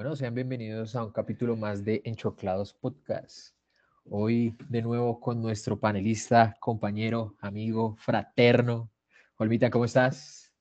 [0.00, 3.54] Bueno, sean bienvenidos a un capítulo más de Enchoclados Podcast.
[4.08, 8.90] Hoy de nuevo con nuestro panelista, compañero, amigo, fraterno.
[9.36, 10.54] Olvita, ¿cómo estás?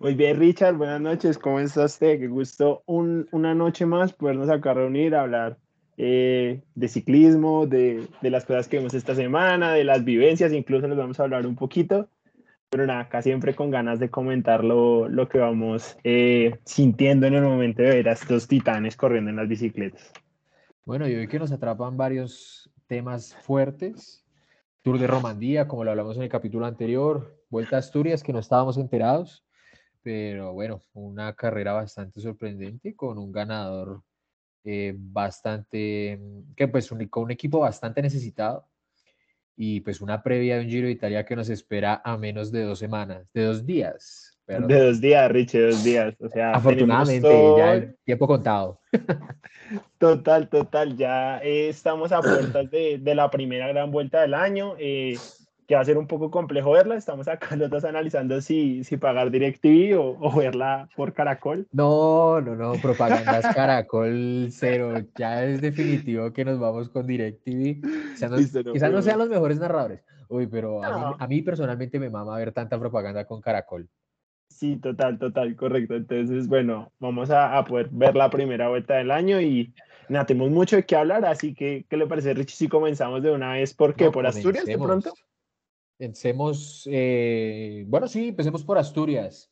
[0.00, 0.76] Muy bien, Richard.
[0.76, 1.36] Buenas noches.
[1.36, 2.18] ¿Cómo está usted?
[2.18, 5.58] Qué gusto una noche más podernos acá reunir a hablar
[5.98, 10.88] eh, de ciclismo, de, de, las cosas que vemos esta semana, de las vivencias, incluso
[10.88, 12.08] les vamos a hablar un poquito.
[12.74, 17.34] Pero nada, acá siempre con ganas de comentar lo, lo que vamos eh, sintiendo en
[17.34, 20.12] el momento de ver a estos titanes corriendo en las bicicletas.
[20.84, 24.26] Bueno, y hoy que nos atrapan varios temas fuertes,
[24.82, 28.40] Tour de Romandía, como lo hablamos en el capítulo anterior, Vuelta a Asturias, que no
[28.40, 29.46] estábamos enterados,
[30.02, 34.02] pero bueno, una carrera bastante sorprendente con un ganador
[34.64, 36.20] eh, bastante,
[36.56, 38.66] que pues un, con un equipo bastante necesitado
[39.56, 42.62] y pues una previa de un Giro de Italia que nos espera a menos de
[42.64, 44.34] dos semanas, de dos días.
[44.46, 46.14] De dos días, Richie, dos días.
[46.20, 48.80] O sea, afortunadamente, ya el tiempo contado.
[49.98, 50.96] Total, total.
[50.98, 54.74] Ya eh, estamos a puertas de, de, la primera gran vuelta del año.
[54.78, 55.16] Eh,
[55.66, 56.96] que va a ser un poco complejo verla.
[56.96, 61.66] Estamos acá los dos analizando si, si pagar DirecTV o, o verla por Caracol.
[61.72, 64.94] No, no, no, propagandas Caracol cero.
[65.16, 67.80] Ya es definitivo que nos vamos con DirecTV.
[68.72, 70.04] Quizás no, sean los mejores narradores.
[70.28, 73.88] Uy, pero a, mí, personalmente me mama ver tanta propaganda con Caracol.
[74.48, 75.94] Sí, total, total, correcto.
[75.94, 79.74] Entonces, bueno, vamos a, a poder ver la primera vuelta del año y
[80.08, 83.30] nada, tenemos mucho de qué hablar, así que, ¿qué le parece, Richie, si comenzamos de
[83.30, 83.74] una vez?
[83.74, 84.10] ¿Por qué?
[84.10, 85.12] ¿Por Asturias de pronto?
[85.96, 89.50] Pensemos, eh, bueno, sí, empecemos por Asturias.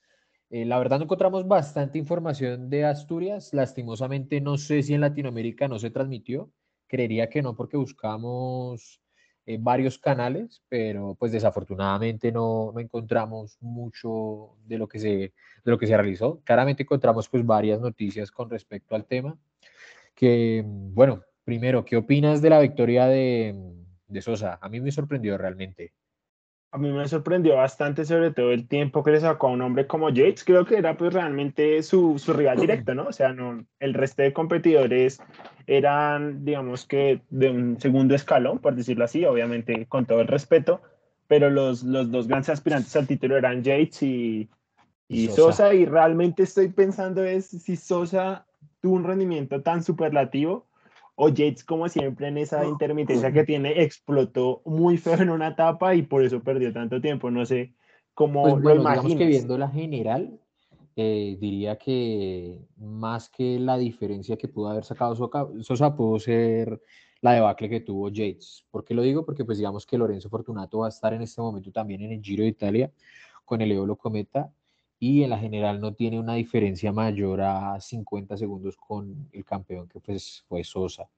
[0.51, 3.55] Eh, la verdad no encontramos bastante información de Asturias.
[3.55, 6.53] Lastimosamente no sé si en Latinoamérica no se transmitió.
[6.89, 9.01] Creería que no porque buscamos
[9.47, 15.33] eh, varios canales, pero pues desafortunadamente no, no, encontramos mucho de lo, que se, de
[15.65, 16.41] lo que se realizó.
[16.45, 19.39] Claramente encontramos pues varias noticias con respecto al tema.
[20.15, 23.55] Que, bueno, primero, ¿qué opinas de la victoria de,
[24.07, 24.59] de Sosa?
[24.61, 25.95] A mí me sorprendió realmente
[26.75, 29.87] a mí me sorprendió bastante, sobre todo el tiempo que le sacó a un hombre
[29.87, 30.43] como Yates.
[30.43, 33.09] Creo que era pues realmente su, su rival directo, ¿no?
[33.09, 35.21] O sea, no, el resto de competidores
[35.67, 40.81] eran, digamos que, de un segundo escalón, por decirlo así, obviamente con todo el respeto,
[41.29, 44.49] pero los, los dos grandes aspirantes al título eran Yates y,
[45.09, 45.37] y Sosa.
[45.37, 45.75] Sosa.
[45.75, 48.47] Y realmente estoy pensando es si Sosa
[48.81, 50.67] tuvo un rendimiento tan superlativo
[51.25, 55.95] o Yates, como siempre, en esa intermitencia que tiene, explotó muy feo en una etapa
[55.95, 57.31] y por eso perdió tanto tiempo.
[57.31, 57.75] No sé
[58.13, 60.41] cómo pues, lo bueno, que viendo la general,
[60.97, 66.81] eh, diría que más que la diferencia que pudo haber sacado Sosa, pudo ser
[67.21, 68.67] la debacle que tuvo Yates.
[68.73, 69.25] ¿Por qué lo digo?
[69.25, 72.21] Porque pues digamos que Lorenzo Fortunato va a estar en este momento también en el
[72.21, 72.91] Giro de Italia
[73.45, 74.51] con el Eolo Cometa
[75.03, 79.89] y en la general no tiene una diferencia mayor a 50 segundos con el campeón
[79.89, 81.11] que pues fue Sosa.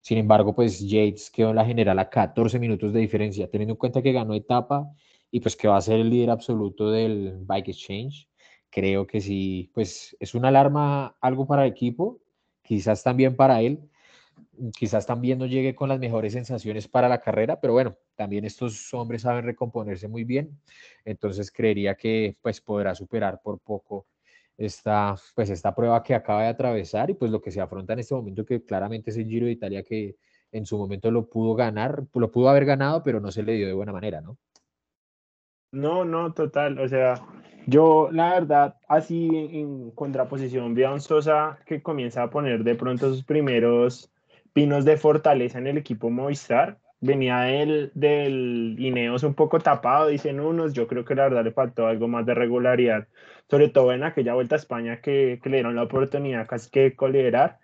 [0.00, 3.76] Sin embargo, pues Yates quedó en la general a 14 minutos de diferencia, teniendo en
[3.76, 4.90] cuenta que ganó etapa
[5.30, 8.26] y pues que va a ser el líder absoluto del Bike Exchange.
[8.70, 12.22] Creo que sí, pues es una alarma algo para el equipo,
[12.62, 13.80] quizás también para él,
[14.76, 18.92] quizás también no llegue con las mejores sensaciones para la carrera, pero bueno, también estos
[18.94, 20.60] hombres saben recomponerse muy bien,
[21.04, 24.06] entonces creería que pues podrá superar por poco
[24.56, 28.00] esta, pues esta prueba que acaba de atravesar y pues lo que se afronta en
[28.00, 30.16] este momento que claramente es el Giro de Italia que
[30.52, 33.66] en su momento lo pudo ganar, lo pudo haber ganado, pero no se le dio
[33.66, 34.36] de buena manera, ¿no?
[35.72, 37.14] No, no, total, o sea,
[37.66, 42.74] yo la verdad, así en contraposición, vi a un Sosa que comienza a poner de
[42.74, 44.10] pronto sus primeros
[44.52, 46.78] pinos de fortaleza en el equipo Movistar.
[47.02, 50.74] Venía del, del Ineos un poco tapado, dicen unos.
[50.74, 53.08] Yo creo que la verdad le faltó algo más de regularidad,
[53.48, 56.80] sobre todo en aquella vuelta a España que, que le dieron la oportunidad casi que
[56.80, 57.58] de coliderar.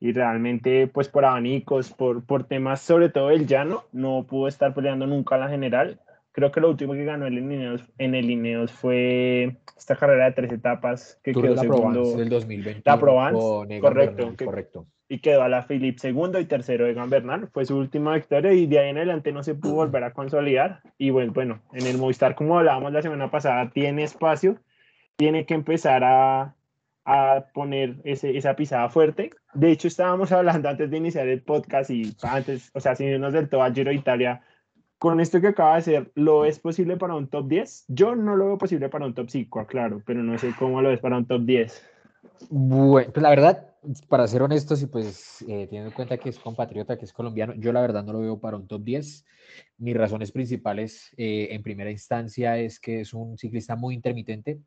[0.00, 4.72] Y realmente, pues por abanicos, por, por temas sobre todo el llano, no pudo estar
[4.72, 6.00] peleando nunca la general.
[6.32, 10.32] Creo que lo último que ganó el Ineos, en el Ineos fue esta carrera de
[10.32, 12.16] tres etapas que quedó segundo.
[12.16, 12.82] del 2020.
[12.84, 14.32] La Provence, correcto.
[14.44, 17.48] correcto y quedó a la Philippe segundo y tercero Egan Bernal.
[17.48, 20.80] Fue su última victoria y de ahí en adelante no se pudo volver a consolidar.
[20.98, 24.58] Y bueno, bueno, en el Movistar, como hablábamos la semana pasada, tiene espacio,
[25.16, 26.54] tiene que empezar a,
[27.04, 29.30] a poner ese, esa pisada fuerte.
[29.54, 33.32] De hecho, estábamos hablando antes de iniciar el podcast y antes, o sea, sin irnos
[33.32, 34.42] del todo al Giro Italia,
[34.98, 37.86] con esto que acaba de ser, ¿lo es posible para un top 10?
[37.88, 40.90] Yo no lo veo posible para un top 5, claro, pero no sé cómo lo
[40.90, 41.86] es para un top 10.
[42.50, 43.67] Bueno, pues la verdad,
[44.08, 47.54] para ser honestos y pues eh, teniendo en cuenta que es compatriota, que es colombiano,
[47.56, 49.24] yo la verdad no lo veo para un top 10.
[49.78, 54.60] Mis razones principales eh, en primera instancia es que es un ciclista muy intermitente,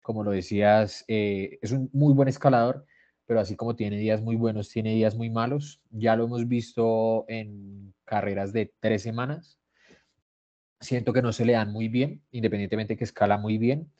[0.00, 2.86] como lo decías, eh, es un muy buen escalador,
[3.26, 5.80] pero así como tiene días muy buenos, tiene días muy malos.
[5.90, 9.58] Ya lo hemos visto en carreras de tres semanas.
[10.80, 13.90] Siento que no se le dan muy bien, independientemente que escala muy bien.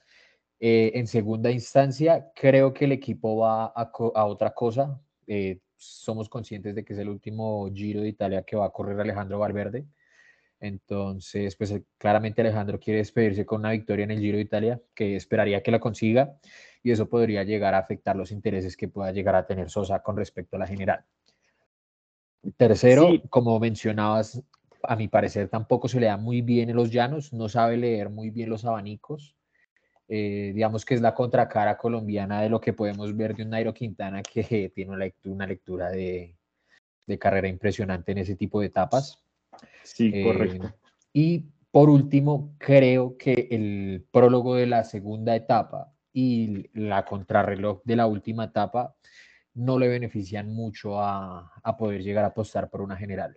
[0.58, 5.00] Eh, en segunda instancia, creo que el equipo va a, otra cosa.
[5.26, 8.98] Eh, somos conscientes de que es el último Giro de Italia que va a correr
[8.98, 9.86] Alejandro Valverde.
[10.58, 14.80] Entonces, pues eh, claramente Alejandro quiere despedirse con una victoria en el Giro de Italia,
[14.94, 16.38] que esperaría que la consiga,
[16.82, 20.16] y eso podría llegar a afectar los intereses que pueda llegar a tener Sosa con
[20.16, 21.04] respecto a la general.
[22.56, 24.42] Tercero, como mencionabas,
[24.82, 28.08] a mi parecer tampoco se le da muy bien en los llanos, no sabe leer
[28.08, 29.35] muy bien los abanicos.
[30.08, 33.74] Eh, digamos que es la contracara colombiana de lo que podemos ver de un Nairo
[33.74, 36.36] Quintana que tiene una lectura, una lectura de,
[37.06, 39.22] de carrera impresionante en ese tipo de etapas.
[39.82, 40.72] Sí, eh, correcto.
[41.12, 47.96] Y por último, creo que el prólogo de la segunda etapa y la contrarreloj de
[47.96, 48.94] la última etapa
[49.54, 53.36] no le benefician mucho a, a poder llegar a apostar por una general.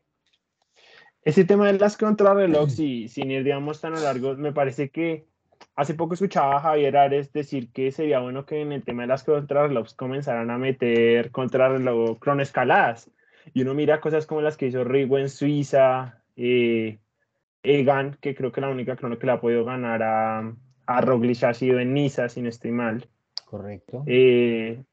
[1.21, 5.27] Ese tema de las contrarrelojes y sin ir, digamos, tan a largo, me parece que
[5.79, 9.07] hace poco escuchaba a Javier Ares decir que sería bueno que en el tema de
[9.07, 13.09] las contrarrelojes comenzaran a meter contrarreloj cronoescaladas.
[13.53, 16.99] Y uno mira cosas como las que hizo Rigo en Suiza, eh,
[17.63, 20.53] Egan, que creo que la única crono que le ha podido ganar a,
[20.85, 23.07] a Roglic ha sido en Niza, si no estoy mal.
[23.45, 24.03] Correcto.
[24.05, 24.83] Eh,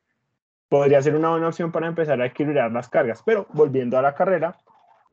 [0.69, 3.25] podría ser una buena opción para empezar a equilibrar las cargas.
[3.27, 4.57] Pero volviendo a la carrera,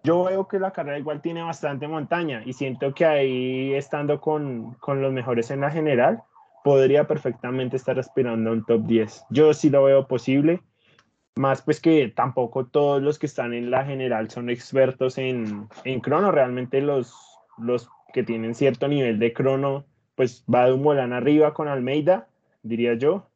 [0.04, 4.74] yo veo que la carrera igual tiene bastante montaña y siento que ahí estando con,
[4.76, 6.24] con los mejores en la general,
[6.64, 9.26] podría perfectamente estar aspirando a un top 10.
[9.30, 10.62] Yo sí lo veo posible
[11.36, 16.00] más pues que tampoco todos los que están en la general son expertos en, en
[16.00, 17.14] crono, realmente los,
[17.58, 19.86] los que tienen cierto nivel de crono,
[20.16, 22.28] pues va de un Molán arriba con Almeida,
[22.62, 23.28] diría yo,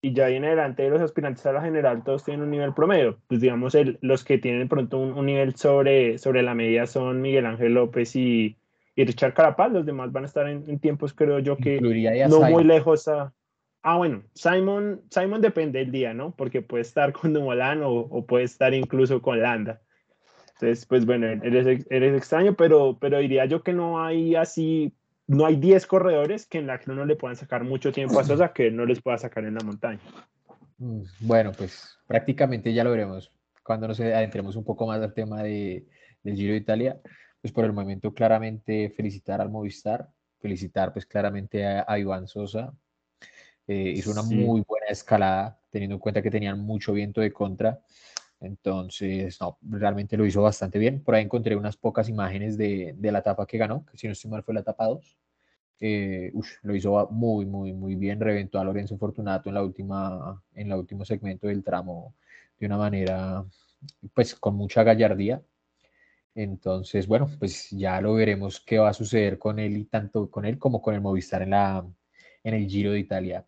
[0.00, 3.18] y ya en adelante de los aspirantes a la general todos tienen un nivel promedio,
[3.26, 7.46] pues digamos el, los que tienen pronto un, nivel sobre, sobre la media son Miguel
[7.46, 8.56] Ángel López y,
[8.94, 12.64] y Richard Carapaz, los demás van a estar en, tiempos creo yo que no muy
[12.64, 13.32] lejos a
[13.82, 16.34] Ah, bueno, Simon, Simon depende del día, ¿no?
[16.34, 19.80] Porque puede estar con Dumoulin o, o puede estar incluso con Landa.
[20.60, 24.92] Entonces, pues bueno, eres, eres extraño, pero, pero diría yo que no hay así,
[25.28, 28.24] no hay 10 corredores que en la que no le puedan sacar mucho tiempo a
[28.24, 30.00] Sosa que no les pueda sacar en la montaña.
[31.20, 33.30] Bueno, pues prácticamente ya lo veremos
[33.62, 35.86] cuando nos adentremos un poco más al tema de,
[36.22, 37.00] del Giro de Italia.
[37.40, 40.08] Pues por el momento, claramente felicitar al Movistar,
[40.40, 42.72] felicitar pues claramente a, a Iván Sosa
[43.68, 47.82] eh, hizo una muy buena escalada, teniendo en cuenta que tenían mucho viento de contra.
[48.40, 51.02] Entonces, no, realmente lo hizo bastante bien.
[51.02, 54.12] Por ahí encontré unas pocas imágenes de, de la etapa que ganó, que si no
[54.12, 55.16] estoy mal fue la etapa 2.
[55.80, 56.32] Eh,
[56.62, 58.20] lo hizo muy, muy, muy bien.
[58.20, 62.14] Reventó a Lorenzo Fortunato en la última, en el último segmento del tramo
[62.58, 63.44] de una manera,
[64.14, 65.42] pues, con mucha gallardía.
[66.34, 70.44] Entonces, bueno, pues ya lo veremos qué va a suceder con él y tanto con
[70.44, 71.84] él como con el Movistar en, la,
[72.44, 73.44] en el Giro de Italia.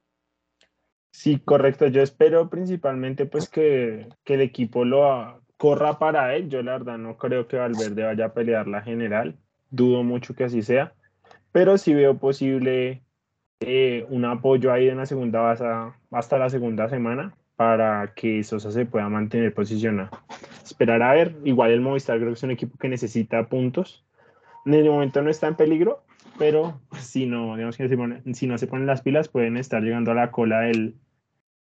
[1.11, 1.87] Sí, correcto.
[1.89, 6.49] Yo espero principalmente pues que, el equipo lo corra para él.
[6.49, 9.37] Yo la verdad no creo que Valverde vaya a pelear la general.
[9.71, 10.95] Dudo mucho que así sea.
[11.53, 13.03] Pero sí veo posible
[13.61, 15.65] eh, un apoyo ahí en la segunda base
[16.11, 20.11] hasta la segunda semana para que Sosa se pueda mantener posicionado.
[20.65, 21.35] Esperar a ver.
[21.45, 24.05] Igual el Movistar creo que es un equipo que necesita puntos.
[24.65, 26.03] En el momento no está en peligro,
[26.41, 27.87] pero si no, digamos que
[28.33, 30.97] si no se ponen las pilas, pueden estar llegando a la cola del,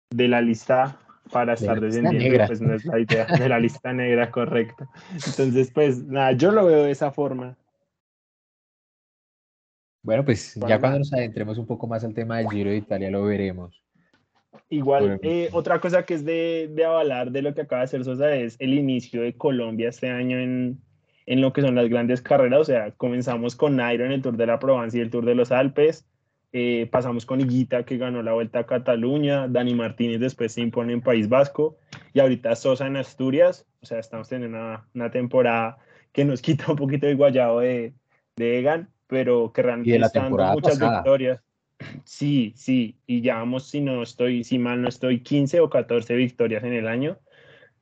[0.08, 0.99] de la lista
[1.30, 4.88] para estar descendiendo, pues no es la idea de la lista negra, correcto.
[5.12, 7.58] Entonces, pues nada, yo lo veo de esa forma.
[10.02, 13.10] Bueno, pues ya cuando nos adentremos un poco más al tema del Giro de Italia
[13.10, 13.84] lo veremos.
[14.70, 18.02] Igual, eh, otra cosa que es de, de, avalar de lo que acaba de hacer
[18.02, 20.80] Sosa es el inicio de Colombia este año en,
[21.30, 24.37] en lo que son las grandes carreras, o sea, comenzamos con Nairo en el Tour
[24.37, 26.04] de la Provence y el Tour de los Alpes,
[26.52, 30.92] eh, pasamos con Higuita que ganó la Vuelta a Cataluña, Dani Martínez después se impone
[30.92, 31.76] en País Vasco
[32.12, 35.78] y ahorita Sosa en Asturias, o sea, estamos teniendo una, una temporada
[36.10, 37.94] que nos quita un poquito el guayabo de,
[38.34, 41.40] de Egan, pero que realmente están muchas victorias.
[42.02, 46.64] Sí, sí, y llevamos, si no estoy, si mal no estoy, 15 o 14 victorias
[46.64, 47.20] en el año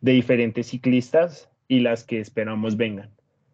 [0.03, 3.11] de diferentes ciclistas y las que esperamos vengan.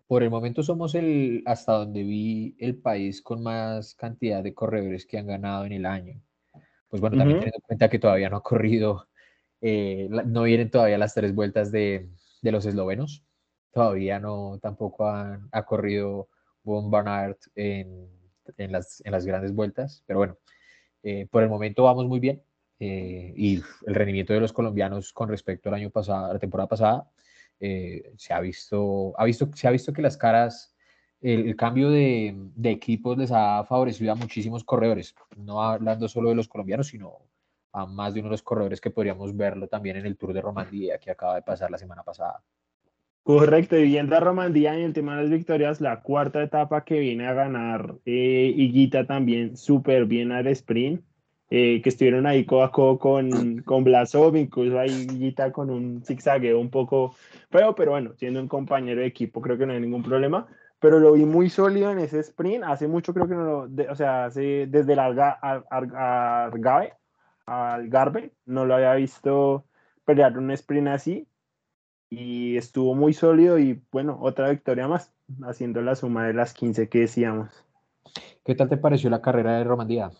[0.06, 5.06] Por el momento somos el, hasta donde vi, el país con más cantidad de corredores
[5.06, 6.20] que han ganado en el año.
[6.88, 9.08] Pues bueno, también teniendo en cuenta que todavía no ha corrido,
[9.60, 12.08] eh, no vienen todavía las tres vueltas de,
[12.42, 13.24] de los eslovenos.
[13.72, 16.28] Todavía no, tampoco han, ha corrido
[16.62, 18.08] Von Barnard en,
[18.56, 20.04] en, las, en las grandes vueltas.
[20.06, 20.38] Pero bueno,
[21.02, 22.42] eh, por el momento vamos muy bien.
[22.80, 26.68] eh, y el rendimiento de los colombianos con respecto al año pasado, a la temporada
[26.68, 27.10] pasada,
[27.66, 30.76] eh, se, ha visto, ha visto, se ha visto que las caras,
[31.22, 36.46] el, cambio de, equipos les ha favorecido a muchísimos corredores, no hablando solo de los
[36.46, 37.22] colombianos, sino
[37.72, 40.42] a más de uno de los corredores que podríamos verlo también en el Tour de
[40.42, 42.44] Romandía que acaba de pasar la semana pasada.
[43.22, 46.98] Correcto, y viendo a Romandía en el tema de las victorias, la cuarta etapa que
[46.98, 51.02] viene a ganar eh, Higuita también súper bien al sprint,
[51.56, 56.02] eh, que estuvieron ahí codo a codo con, con Blasov, incluso ahí Higuita con un
[56.04, 57.14] zigzagueo un poco
[57.48, 60.48] feo, pero bueno, siendo un compañero de equipo creo que no hay ningún problema,
[60.80, 63.94] pero lo vi muy sólido en ese sprint, hace mucho creo que no lo, o
[63.94, 66.92] sea, hace, desde el Algarve,
[67.46, 69.64] Algarve, no lo había visto
[70.04, 71.28] pelear un sprint así,
[72.10, 76.88] y estuvo muy sólido y bueno, otra victoria más, haciendo la suma de las 15
[76.88, 77.64] que decíamos.
[78.44, 80.10] ¿Qué tal te pareció la carrera de Romandía?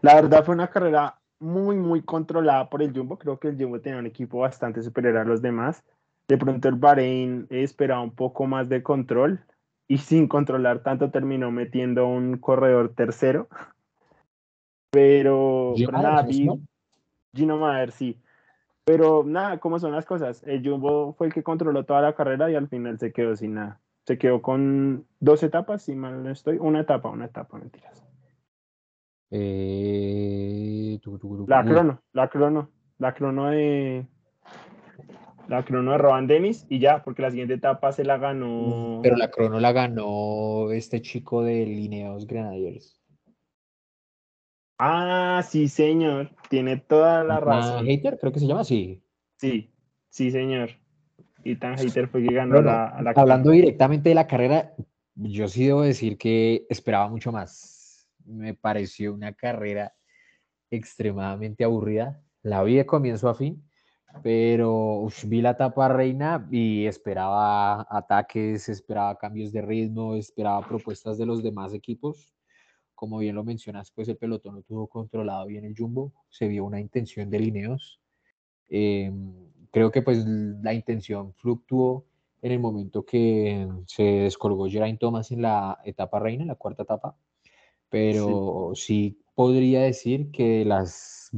[0.00, 3.18] La verdad fue una carrera muy, muy controlada por el Jumbo.
[3.18, 5.84] Creo que el Jumbo tenía un equipo bastante superior a los demás.
[6.28, 9.44] De pronto el Bahrein esperaba un poco más de control
[9.88, 13.48] y sin controlar tanto terminó metiendo un corredor tercero.
[14.90, 16.26] Pero, Gino nada,
[17.34, 18.18] Gino Maher, sí.
[18.84, 20.42] Pero nada, ¿cómo son las cosas?
[20.44, 23.54] El Jumbo fue el que controló toda la carrera y al final se quedó sin
[23.54, 23.80] nada.
[24.04, 26.58] Se quedó con dos etapas, si mal no estoy.
[26.58, 28.04] Una etapa, una etapa, mentiras.
[29.34, 31.00] Eh,
[31.46, 34.06] la crono, la crono, la crono de.
[35.48, 39.00] La crono de Roban Dennis y ya, porque la siguiente etapa se la ganó.
[39.02, 43.00] Pero la crono la ganó este chico de Lineos Grenadiers.
[44.78, 46.30] Ah, sí, señor.
[46.50, 47.86] Tiene toda la razón.
[47.86, 49.02] Hater, creo que se llama así.
[49.36, 49.72] Sí,
[50.10, 50.70] sí, señor.
[51.42, 54.74] Y tan Hater fue que ganó la, Hablando directamente de la carrera,
[55.14, 57.71] yo sí debo decir que esperaba mucho más.
[58.26, 59.94] Me pareció una carrera
[60.70, 62.22] extremadamente aburrida.
[62.42, 63.62] La vi de comienzo a fin,
[64.22, 71.26] pero vi la etapa reina y esperaba ataques, esperaba cambios de ritmo, esperaba propuestas de
[71.26, 72.32] los demás equipos
[73.02, 76.64] como bien lo mencionas, pues el pelotón no tuvo controlado bien el jumbo, se vio
[76.64, 78.00] una intención de lineos.
[78.68, 79.34] Em,
[79.72, 82.06] creo que pues la intención fluctuó
[82.42, 86.84] en el momento que se descolgó Geraint Thomas en la etapa reina, en la cuarta
[86.84, 87.16] etapa,
[87.92, 89.22] pero sí.
[89.34, 91.30] podría decir que las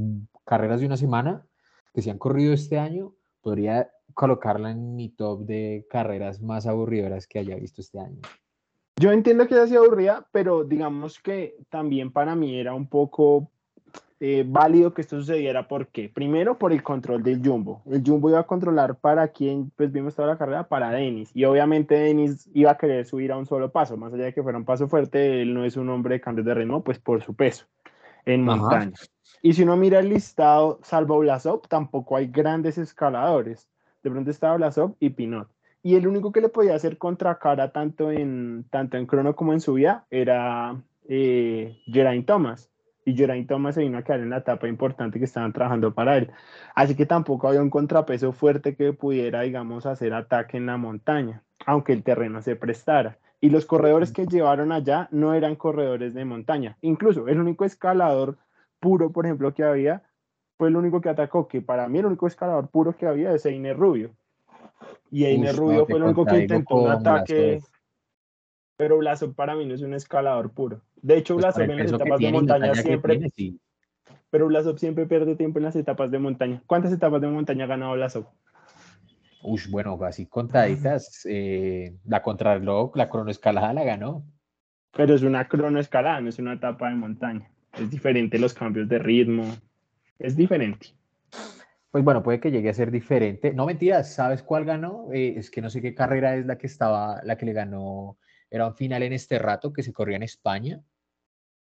[0.47, 1.45] carreras de una semana
[1.93, 7.27] que se han corrido este año, podría colocarla en mi top de carreras más aburridoras
[7.27, 8.21] que haya visto este año.
[8.97, 13.51] Yo entiendo que ella sido aburrida, pero digamos que también para mí era un poco
[14.21, 17.83] eh, válido que esto sucediera porque primero por el control del Jumbo.
[17.91, 21.31] El Jumbo iba a controlar para quien pues vimos toda la carrera, para Denis.
[21.35, 24.43] Y obviamente Denis iba a querer subir a un solo paso, más allá de que
[24.43, 27.23] fuera un paso fuerte, él no es un hombre de cambio de ritmo, pues por
[27.23, 27.67] su peso
[28.25, 28.93] en montaña.
[29.43, 33.69] Y si uno mira el listado, salvo Blasov, tampoco hay grandes escaladores.
[34.03, 35.49] De pronto estaba Blasov y Pinot
[35.85, 39.61] y el único que le podía hacer contracara tanto en, tanto en crono como en
[39.61, 42.71] subida era eh, Geraint Thomas.
[43.05, 46.17] Y Geraint Thomas se vino a quedar en la etapa importante que estaban trabajando para
[46.17, 46.31] él.
[46.75, 51.43] Así que tampoco había un contrapeso fuerte que pudiera, digamos, hacer ataque en la montaña,
[51.67, 53.19] aunque el terreno se prestara.
[53.41, 56.79] Y los corredores que llevaron allá no eran corredores de montaña.
[56.81, 58.39] Incluso el único escalador
[58.81, 60.03] puro, por ejemplo, que había,
[60.57, 63.45] fue el único que atacó, que para mí el único escalador puro que había es
[63.45, 64.15] Einer Rubio
[65.11, 67.61] y Einer Rubio fue el único que intentó un ataque.
[68.77, 70.83] Pero Blasov para mí no es un escalador puro.
[70.97, 73.21] De hecho, pues Blasov en las etapas de montaña siempre.
[74.31, 76.63] Pero Blasov siempre pierde tiempo en las etapas de montaña.
[76.67, 78.27] ¿Cuántas etapas de montaña ha ganado Blasov?
[79.43, 81.25] Uy, bueno, así contaditas.
[81.29, 84.25] Eh, la contrarreloj, la cronoescalada la ganó.
[84.97, 87.51] Pero es una cronoescalada, no es una etapa de montaña.
[87.79, 89.45] Es diferente los cambios de ritmo.
[90.19, 90.95] Es diferente
[91.95, 93.55] pues bueno, puede que llegue a ser diferente.
[93.55, 95.13] No mentiras, ¿sabes cuál ganó?
[95.13, 98.19] Eh, es que no sé qué carrera es la que estaba, la que le ganó,
[98.55, 100.81] era un final en este rato que se corría en España.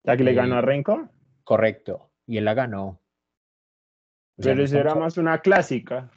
[0.04, 1.10] ¿La que le ganó a eh, Renko?
[1.44, 3.02] Correcto, y él la ganó.
[4.38, 6.10] Pero eso era más una clásica.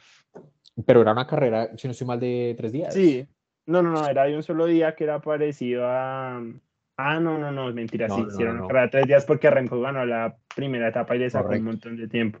[0.85, 2.93] Pero era una carrera, si no estoy mal, de tres días.
[2.93, 3.27] Sí,
[3.65, 6.41] no, no, no, era de un solo día que era parecido a...
[6.97, 10.05] Ah, no, no, no, mentira, sí, hicieron una carrera de tres días porque Renko ganó
[10.05, 12.39] la primera etapa y le sacó un montón de tiempo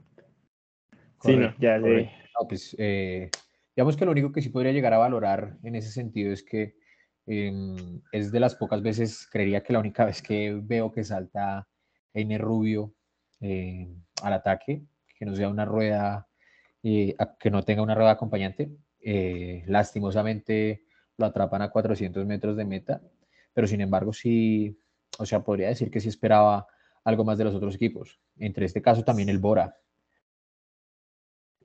[1.23, 2.11] sí, no, ya sé.
[2.47, 3.29] pues, eh,
[3.75, 6.75] digamos que lo único que sí podría llegar a valorar en ese sentido es que
[7.31, 11.67] em, es de las pocas veces, creería que la única vez que veo que salta
[12.13, 12.93] N Rubio
[13.39, 13.87] eh,
[14.21, 14.83] al ataque,
[15.17, 16.27] que no sea una rueda,
[16.83, 18.69] eh, que no tenga una rueda acompañante.
[19.65, 20.83] lastimosamente
[21.17, 23.01] lo atrapan a 400 metros de meta,
[23.53, 24.77] pero sin embargo sí,
[25.17, 26.67] o sea, podría decir que sí esperaba
[27.03, 28.19] algo más de los otros equipos.
[28.37, 29.75] Entre este caso también el Bora.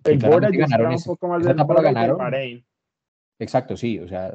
[0.04, 2.18] El Bora ganaron un poco más del Bora ganaron.
[3.38, 4.32] Exacto, sí, o sea,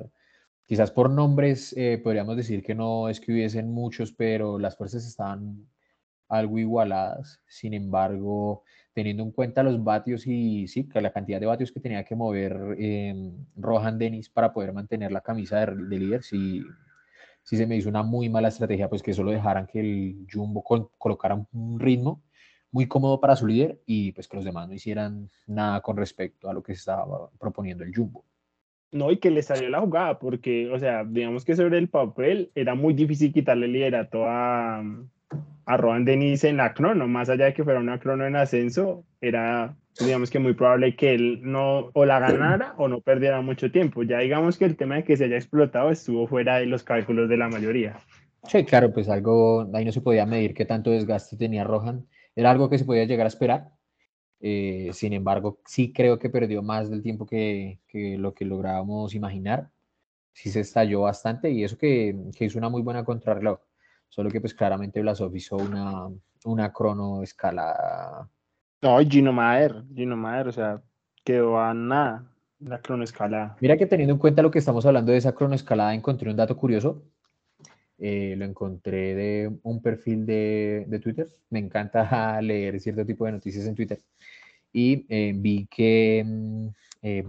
[0.71, 5.05] quizás por nombres eh, podríamos decir que no es que hubiesen muchos, pero las fuerzas
[5.05, 5.67] estaban
[6.29, 7.41] algo igualadas.
[7.45, 8.63] Sin embargo,
[8.93, 12.77] teniendo en cuenta los vatios y sí, la cantidad de vatios que tenía que mover
[12.79, 16.63] eh, Rohan Dennis para poder mantener la camisa de, líder, sí,
[17.43, 20.63] sí, se me hizo una muy mala estrategia, pues que solo dejaran que el Jumbo
[20.97, 22.23] colocara un ritmo
[22.71, 26.49] muy cómodo para su líder y pues que los demás no hicieran nada con respecto
[26.49, 28.23] a lo que estaba proponiendo el Jumbo.
[28.91, 32.51] No, y que le salió la jugada, porque, o sea, digamos que sobre el papel
[32.55, 34.83] era muy difícil quitarle el liderato a,
[35.65, 39.05] a Rohan Denise en la crono, más allá de que fuera una crono en ascenso,
[39.21, 43.71] era digamos que muy probable que él no o la ganara o no perdiera mucho
[43.71, 44.03] tiempo.
[44.03, 47.29] Ya digamos que el tema de que se haya explotado estuvo fuera de los cálculos
[47.29, 47.97] de la mayoría.
[48.47, 52.07] Sí, claro, pues algo, ahí no se podía medir qué tanto desgaste tenía Rohan.
[52.35, 53.69] Era algo que se podía llegar a esperar.
[54.41, 59.13] Eh, sin embargo, sí creo que perdió más del tiempo que, que, lo que lográbamos
[59.13, 59.69] imaginar.
[60.33, 63.59] Sí se estalló bastante y eso que, que hizo una muy buena contrarreloj.
[64.09, 66.09] Solo que pues claramente Blasov hizo una,
[66.45, 68.29] una crono escalada.
[68.81, 70.81] No, Gino Maer, Gino Maer, o sea,
[71.23, 72.27] quedó a nada
[72.59, 73.55] la crono escalada.
[73.59, 76.35] Mira que teniendo en cuenta lo que estamos hablando de esa crono escalada, encontré un
[76.35, 77.03] dato curioso.
[77.97, 81.27] Eh, lo encontré de un perfil de, de, Twitter.
[81.51, 83.99] Me encanta leer cierto tipo de noticias en Twitter.
[84.73, 86.67] Y eh, vi que mm,
[87.01, 87.25] eh,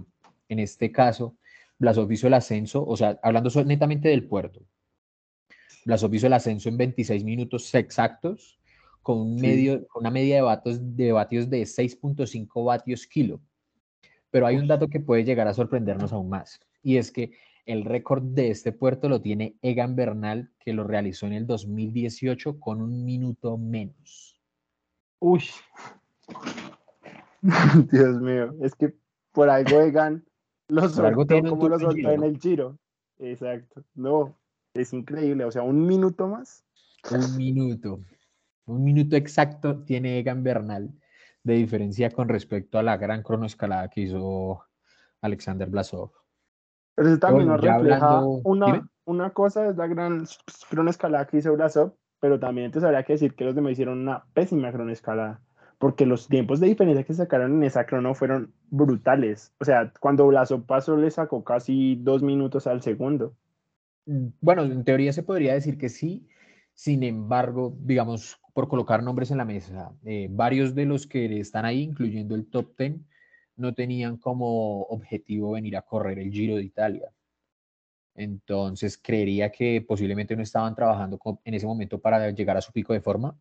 [0.48, 1.36] en este caso,
[1.78, 4.60] Blasov hizo el ascenso, o sea, hablando netamente del puerto,
[5.84, 8.60] Blasov hizo el ascenso en 26 minutos exactos,
[9.02, 13.40] con, un medio, una media de vatios de, vatios de 6.5 vatios kilo.
[14.30, 17.32] Pero hay un dato que puede llegar a sorprendernos aún más, y es que
[17.66, 22.58] el récord de este puerto lo tiene Egan Bernal, que lo realizó en el 2018
[22.60, 24.38] con un minuto menos.
[25.18, 25.44] Uy,
[27.90, 28.94] Dios mío, es que
[29.32, 30.24] por algo Egan
[30.68, 32.78] lo soltó como lo soltó en el giro.
[33.18, 34.38] Exacto, no,
[34.74, 36.64] es increíble, o sea, un minuto más.
[37.10, 38.00] Un minuto.
[38.66, 40.92] Un minuto exacto tiene Egan Bernal
[41.42, 44.64] de diferencia con respecto a la gran cronoescalada que hizo
[45.20, 46.12] Alexander Blasov.
[46.94, 50.24] Pero eso también nos refleja una, una cosa es la gran
[50.70, 54.24] cronoescalada que hizo Blasov, pero también te habría que decir que los demás hicieron una
[54.32, 55.40] pésima cronoescalada,
[55.82, 59.52] porque los tiempos de diferencia que sacaron en esa crono fueron brutales.
[59.58, 63.34] O sea, cuando Blasov pasó le sacó casi dos minutos al segundo.
[64.06, 66.28] Bueno, en teoría se podría decir que sí,
[66.72, 71.64] sin embargo, digamos, por colocar nombres en la mesa, eh, varios de los que están
[71.64, 73.00] ahí, incluyendo el top 10,
[73.56, 77.10] no tenían como objetivo venir a correr el Giro de Italia.
[78.14, 82.92] Entonces, creería que posiblemente no estaban trabajando en ese momento para llegar a su pico
[82.92, 83.36] de forma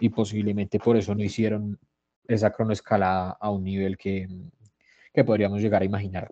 [0.00, 1.78] y posiblemente por eso no hicieron
[2.26, 4.28] esa cronoescalada a un nivel que,
[5.12, 6.30] que podríamos llegar a imaginar.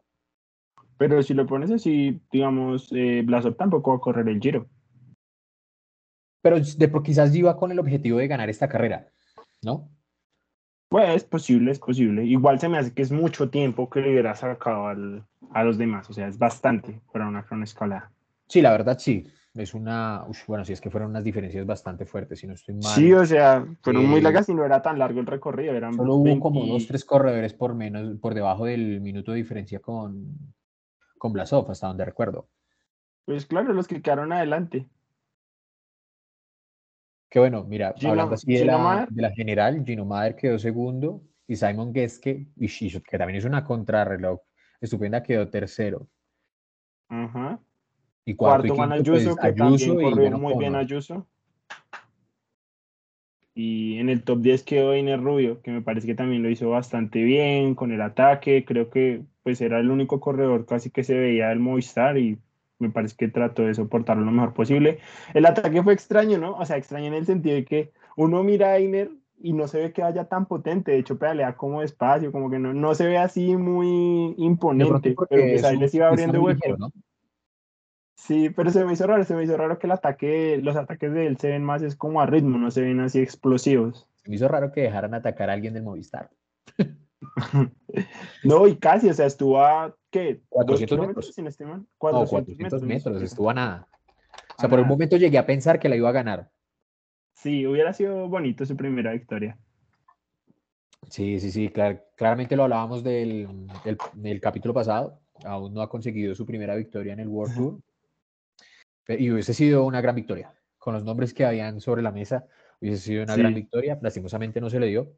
[0.98, 4.66] Pero si lo pones así, digamos, eh, Blasov tampoco va a correr el Giro.
[6.42, 9.08] Pero de, quizás iba con el objetivo de ganar esta carrera,
[9.62, 9.88] ¿no?
[10.88, 12.24] Pues es posible, es posible.
[12.24, 16.08] Igual se me hace que es mucho tiempo que le hubiera sacado a los demás,
[16.08, 18.12] o sea, es bastante para una escalada.
[18.48, 19.26] Sí, la verdad sí.
[19.56, 22.94] Es una, bueno, si es que fueron unas diferencias bastante fuertes, si no estoy mal.
[22.94, 25.72] Sí, o sea, fueron muy eh, largas y no era tan largo el recorrido.
[25.74, 29.80] Eran solo hubo como dos, tres corredores por menos, por debajo del minuto de diferencia
[29.80, 30.36] con,
[31.16, 32.48] con Blasov, hasta donde recuerdo.
[33.24, 34.88] Pues claro, los que quedaron adelante.
[37.30, 41.56] Qué bueno, mira, hablando así de la, de la, general, Gino Mader quedó segundo y
[41.56, 44.40] Simon Geske, que también es una contrarreloj
[44.80, 46.08] estupenda, quedó tercero.
[48.28, 51.26] Y cuarto, Juan Ayuso, pues, que también corrió muy bien Ayuso.
[53.54, 56.68] Y en el top 10 quedó Iner Rubio, que me parece que también lo hizo
[56.68, 58.64] bastante bien con el ataque.
[58.66, 62.36] Creo que pues era el único corredor casi que se veía del Movistar y
[62.80, 64.98] me parece que trató de soportarlo lo mejor posible.
[65.32, 66.56] El ataque fue extraño, ¿no?
[66.56, 69.78] O sea, extraño en el sentido de que uno mira a Einer y no se
[69.78, 73.06] ve que vaya tan potente, de hecho pedalea como despacio, como que no, no se
[73.06, 76.76] ve así muy imponente, pero pues ahí les iba abriendo hueco.
[76.76, 76.90] ¿no?
[78.16, 81.12] Sí, pero se me hizo raro, se me hizo raro que el ataque, los ataques
[81.12, 84.08] de él se ven más es como a ritmo, no se ven así explosivos.
[84.16, 86.30] Se me hizo raro que dejaran atacar a alguien del Movistar.
[88.44, 90.40] no, y casi, o sea, estuvo a, ¿qué?
[90.48, 91.34] 400 metros.
[91.34, 91.44] Sin
[91.98, 93.88] 400, metros, estuvo a nada.
[94.56, 96.50] O sea, por un momento llegué a pensar que la iba a ganar.
[97.34, 99.58] Sí, hubiera sido bonito su primera victoria.
[101.10, 101.70] Sí, sí, sí,
[102.16, 103.68] claramente lo hablábamos del,
[104.14, 105.20] del, capítulo pasado.
[105.44, 107.78] Aún no ha conseguido su primera victoria en el World Tour.
[109.08, 110.52] Y hubiese sido una gran victoria.
[110.78, 112.46] Con los nombres que habían sobre la mesa,
[112.80, 115.12] Hubiese sido una gran victoria, lastimosamente no se le dio,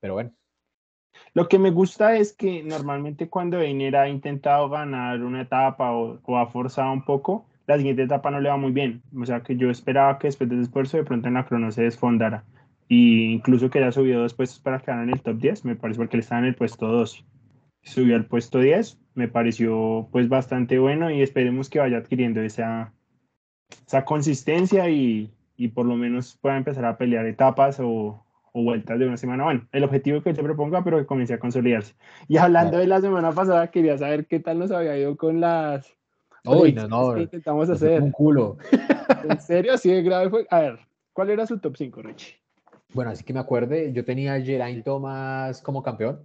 [0.00, 0.32] pero bueno.
[1.34, 6.20] Lo que me gusta es que normalmente cuando Einer ha intentado ganar una etapa o,
[6.22, 9.02] o ha forzado un poco, la siguiente etapa no le va muy bien.
[9.20, 11.70] O sea que yo esperaba que después de ese esfuerzo de pronto en la crono
[11.72, 12.44] se desfondara.
[12.88, 15.98] Y incluso que haya subido dos puestos para quedar en el top 10, me parece
[15.98, 17.26] porque él estaba en el puesto 2.
[17.82, 22.94] Subió al puesto 10, me pareció pues bastante bueno y esperemos que vaya adquiriendo esa,
[23.86, 28.98] esa consistencia y, y por lo menos pueda empezar a pelear etapas o, o vueltas
[28.98, 29.44] de una semana.
[29.44, 31.94] Bueno, el objetivo que se proponga, pero que comience a consolidarse.
[32.28, 32.82] Y hablando Claro.
[32.82, 35.94] de la semana pasada, quería saber qué tal nos había ido con las
[36.44, 38.00] Uy, no, no, que intentamos hacer.
[38.02, 38.56] un culo.
[39.28, 39.74] ¿En serio?
[39.74, 40.46] Así de grave fue.
[40.50, 40.78] A ver,
[41.12, 42.36] ¿cuál era su top 5, Richie?
[42.94, 46.24] Bueno, así que me acuerde, yo tenía a Geraint Thomas como campeón,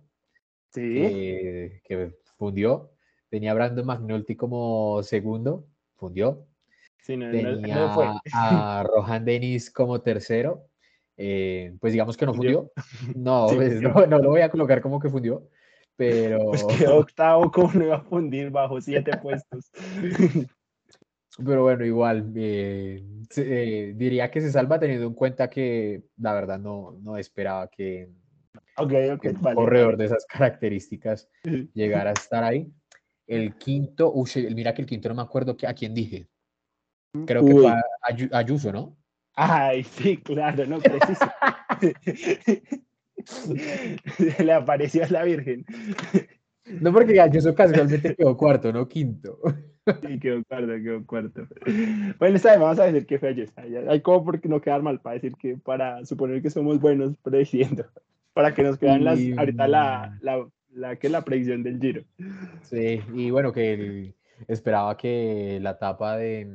[0.69, 0.81] Sí.
[0.97, 2.91] eh, que fundió.
[3.29, 5.65] Tenía a Brandon McNulty como segundo,
[5.97, 6.45] fundió.
[7.03, 8.07] Sí, no, no- Tenía no fue.
[8.33, 10.67] a Rohan Dennis como tercero.
[11.17, 12.71] eh, pues digamos que no Fundió.
[12.73, 13.15] fundió.
[13.17, 15.47] No, Sí, pues, no, no lo voy a colocar como que fundió.
[15.95, 19.69] Pero, Pues quedó octavo, ¿cómo no iba a fundir bajo siete puestos?
[21.45, 23.03] pero bueno, igual eh,
[23.37, 28.09] eh, diría que se salva teniendo en cuenta que la verdad no, no esperaba que,
[28.77, 29.55] ok, ok, que un vale.
[29.55, 31.27] corredor de esas características
[31.73, 32.71] llegara a estar ahí.
[33.27, 36.27] El quinto, uy, mira que el quinto no me acuerdo que, a quién dije.
[37.25, 37.81] Creo que fue a
[38.37, 38.97] Ayuso, ¿no?
[39.35, 41.25] Ay, sí, claro, no, preciso.
[44.43, 45.65] Le apareció a la Virgen.
[46.65, 49.39] No, porque Ayuso casualmente quedó cuarto, no quinto.
[50.01, 51.47] Sí, quedó cuarto, quedó cuarto.
[52.17, 53.49] Bueno, esta vez vamos a decir que fue ayer.
[53.89, 57.85] Hay- como porque no quedar mal para decir que, para suponer que somos buenos prediciendo.
[58.33, 61.79] Para que nos quedan las, Y, ahorita la, la, la, que es la predicción del
[61.79, 62.03] Giro.
[62.63, 64.15] Sí, y bueno, que
[64.47, 66.49] esperaba que la etapa de,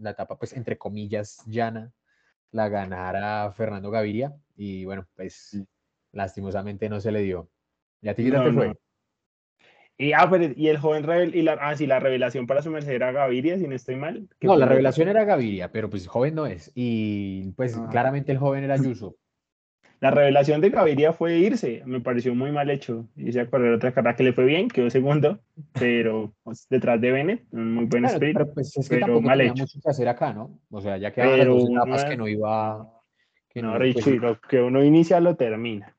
[0.00, 1.92] la etapa pues entre comillas llana,
[2.50, 5.60] la ganara Fernando Gaviria, y bueno, pues
[6.12, 7.48] lastimosamente no se le dio.
[8.00, 8.78] ¿Y a ti qué No, te fue?
[10.00, 12.70] Y, ah, pero, y el joven revel, y la, ah, sí, la revelación para su
[12.70, 14.28] merced era Gaviria, si no estoy mal.
[14.40, 16.70] No, la revelación era Gaviria, pero pues joven no es.
[16.76, 17.88] Y pues Ah.
[17.90, 19.16] claramente el joven era Ayuso.
[20.00, 23.08] La revelación de Gaviria fue irse, me pareció muy mal hecho.
[23.16, 25.40] A correr otra carrera que le fue bien, quedó segundo,
[25.72, 28.34] pero pues, detrás de Bennett, un muy buen Claro, sprint.
[28.34, 29.62] pero pues es que pero tampoco mal tenía hecho.
[29.64, 30.60] mucho que hacer acá, ¿no?
[30.70, 32.92] O sea, ya las Pero dos etapas que no iba...
[33.48, 35.96] Que No, no, pues, Richie, lo que uno inicia lo termina.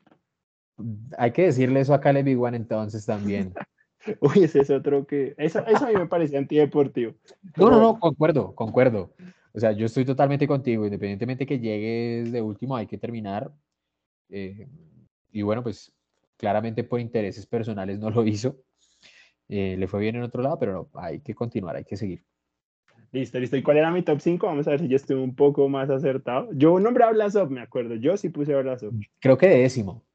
[1.17, 3.53] hay que decirle eso a Caleb Iguan entonces también.
[4.21, 5.33] Uy, ese es otro que.
[5.37, 7.15] Eso, eso a mí me parece antideportivo.
[7.57, 9.13] No, no, no, concuerdo, concuerdo.
[9.51, 13.51] O sea, yo estoy totalmente contigo, independientemente que llegues de último, hay que terminar.
[14.29, 14.67] Eh,
[15.31, 15.91] y bueno, pues
[16.37, 18.57] claramente por intereses personales no lo hizo.
[19.47, 22.23] eh, le fue bien en otro lado, pero no, hay que continuar, hay que seguir.
[23.11, 23.57] Listo, listo.
[23.57, 24.45] ¿Y cuál era mi top 5?
[24.45, 26.47] Vamos a ver si yo estuve un poco más acertado.
[26.53, 27.95] Yo nombré a Blasov, me acuerdo.
[27.95, 28.93] Yo sí puse a Blasov.
[29.19, 30.05] Creo que de décimo.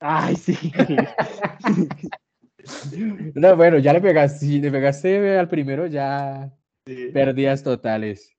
[0.00, 0.56] Ay, sí.
[3.34, 6.52] No, bueno, ya le pegaste, si le pegaste al primero, ya
[6.86, 7.10] Sí.
[7.12, 8.34] pérdidas totales.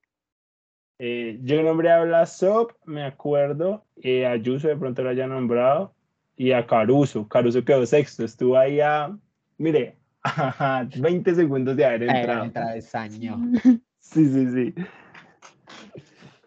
[0.99, 3.83] Eh, yo nombré a Blasov, me acuerdo.
[4.01, 5.93] eh, a Ayuso de pronto lo haya nombrado.
[6.35, 7.27] Y a Caruso.
[7.27, 8.23] Caruso quedó sexto.
[8.25, 9.15] Estuvo ahí a.
[9.57, 12.51] Mire, a 20 segundos de haber entrado.
[12.51, 13.37] Travesaño.
[13.99, 14.75] Sí, sí, sí.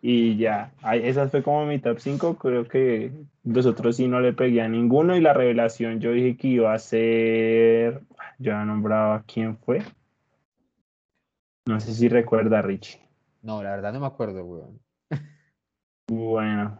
[0.02, 2.36] Y ya, esa fue como mi top 5.
[2.36, 3.10] Creo que
[3.44, 5.16] los otros sí no le pegué a ninguno.
[5.16, 8.02] Y la revelación, yo dije que iba a ser.
[8.38, 9.82] Yo ya nombraba quién fue.
[11.66, 13.00] No sé si recuerda Richie.
[13.46, 14.80] No, la verdad no me acuerdo, weón.
[16.08, 16.76] Bueno,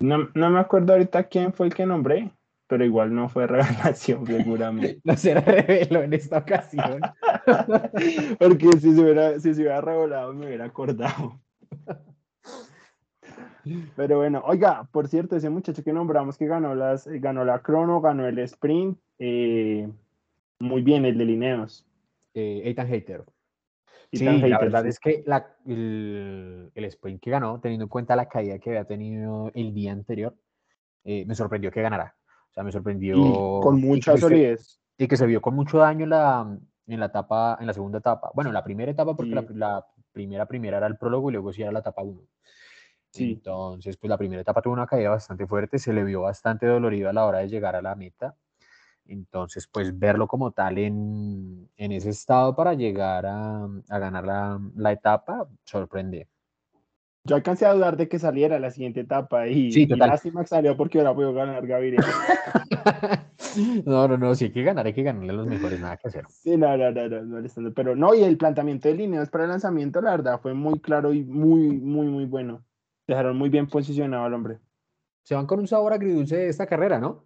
[0.00, 2.32] no, no me acuerdo ahorita quién fue el que nombré,
[2.66, 5.00] pero igual no fue revelación, seguramente.
[5.04, 7.00] No se reveló en esta ocasión.
[8.40, 11.40] Porque si se hubiera, si se hubiera revelado, me hubiera acordado.
[13.94, 18.00] Pero bueno, oiga, por cierto, ese muchacho que nombramos que ganó las, ganó la crono,
[18.00, 19.88] ganó el sprint, eh,
[20.58, 21.86] muy bien, el de Lineos.
[22.34, 23.24] Eh, Ethan Hater.
[24.14, 28.14] Y Sí, la verdad es que la- el, el sprint que ganó, teniendo en cuenta
[28.14, 30.34] la caída que había tenido el día anterior,
[31.04, 32.14] eh, me sorprendió que ganara.
[32.50, 33.16] O sea, me sorprendió.
[33.16, 34.80] Y con y mucha se- solidez.
[34.96, 37.98] y que se vio con mucho daño en la, en la etapa, en la segunda
[37.98, 38.30] etapa.
[38.34, 39.48] Bueno, en la primera etapa, porque la, Sí.
[39.54, 42.20] la primera primera era el prólogo y luego sí era la etapa 1.
[43.10, 43.32] Sí.
[43.32, 47.08] Entonces, pues la primera etapa tuvo una caída bastante fuerte, se le vio bastante dolorido
[47.08, 48.36] a la hora de llegar a la meta.
[49.06, 54.60] Entonces, pues verlo como tal en, en ese estado para llegar a, a ganar la,
[54.76, 56.28] la etapa sorprende.
[57.26, 60.10] Yo alcancé a dudar de que saliera la siguiente etapa y, Sí, y total.
[60.10, 62.00] lástima que salió porque ahora puedo ganar Gaviria.
[63.86, 66.08] no, no, no, si hay que ganar, hay que ganarle a los mejores, nada que
[66.08, 66.24] hacer.
[66.28, 67.72] Sí, no, no, no, no.
[67.74, 71.14] Pero no, y el planteamiento de líneas para el lanzamiento, la verdad, fue muy claro
[71.14, 72.62] y muy, muy, muy bueno.
[73.06, 74.58] Dejaron muy bien posicionado al hombre.
[75.22, 77.24] Se van con un sabor agridulce de esta carrera, ¿no?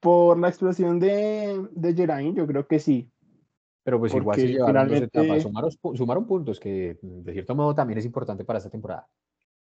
[0.00, 3.10] Por la explosión de, de Geraint, yo creo que sí.
[3.82, 7.54] Pero pues igual Porque se llevaron dos finalmente- etapas, sumaron, sumaron puntos, que de cierto
[7.54, 9.08] modo también es importante para esta temporada.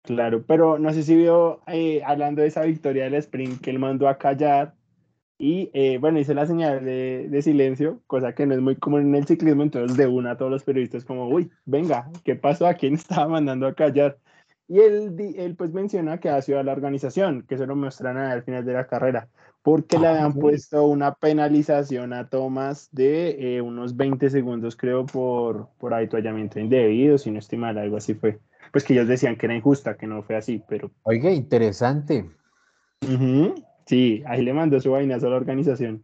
[0.04, 3.80] Claro, pero no sé si vio, eh, hablando de esa victoria del sprint, que él
[3.80, 4.74] mandó a callar
[5.38, 9.02] y, eh, bueno, hizo la señal de, de silencio, cosa que no es muy común
[9.02, 12.68] en el ciclismo, entonces de una a todos los periodistas como, uy, venga, ¿qué pasó?
[12.68, 14.18] ¿A quién estaba mandando a callar?
[14.68, 18.18] Y él, él pues menciona que ha sido a la organización, que eso lo muestran
[18.18, 19.30] al final de la carrera,
[19.64, 20.40] porque le Ah, habían sí.
[20.40, 27.18] puesto una penalización a Thomas de eh, unos 20 segundos, creo, por, por avituallamiento indebido,
[27.18, 28.40] si no estoy mal, algo así fue.
[28.72, 32.30] Pues que ellos decían que era injusta, que no fue así, pero Oiga, interesante.
[33.86, 36.02] Sí, ahí le mandó su vainazo a la organización.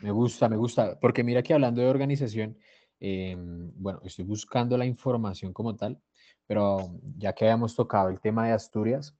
[0.00, 0.98] Me gusta, me gusta.
[1.00, 2.56] Porque mira que hablando de organización,
[3.00, 5.98] em, bueno, estoy buscando la información como tal,
[6.46, 9.16] pero ya que habíamos tocado el tema de Asturias,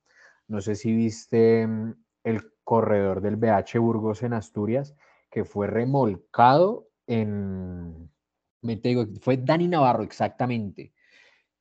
[0.48, 4.94] no sé si viste mm, el corredor del BH Burgos en Asturias,
[5.30, 8.10] que fue remolcado en,
[8.62, 10.92] me te digo, fue Dani Navarro exactamente.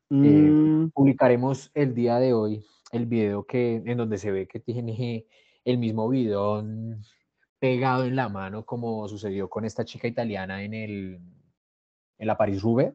[0.09, 5.25] Mm, Publicaremos el día de hoy el video que, en donde se ve que tiene
[5.65, 7.01] el mismo bidón
[7.59, 11.21] pegado en la mano como sucedió con esta chica italiana en el
[12.19, 12.93] en la París-Roubaix.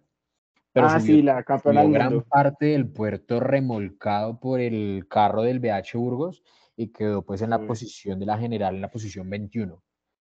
[0.78, 2.26] Pero ah, subió, sí, la campeona del gran mundo.
[2.28, 6.42] parte del puerto remolcado por el carro del BH Burgos
[6.76, 7.66] y quedó pues en la Uy.
[7.66, 9.82] posición de la general, en la posición 21.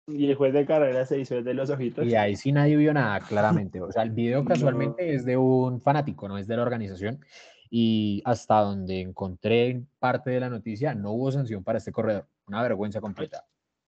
[0.06, 2.06] Y el juez de carrera se hizo de los ojitos.
[2.06, 3.80] Y ahí sí nadie vio nada, claramente.
[3.80, 4.48] O sea, el video No.
[4.48, 7.20] casualmente es de un fanático, no es de la organización.
[7.70, 12.26] Y hasta donde encontré parte de la noticia, no hubo sanción para este corredor.
[12.48, 13.44] Una vergüenza completa.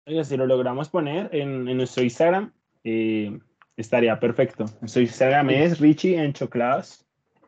[0.08, 3.38] Oiga, si lo logramos poner en, en nuestro Instagram, eh,
[3.78, 4.66] estaría perfecto.
[4.82, 7.06] Nuestro Instagram es Richie en Choclados.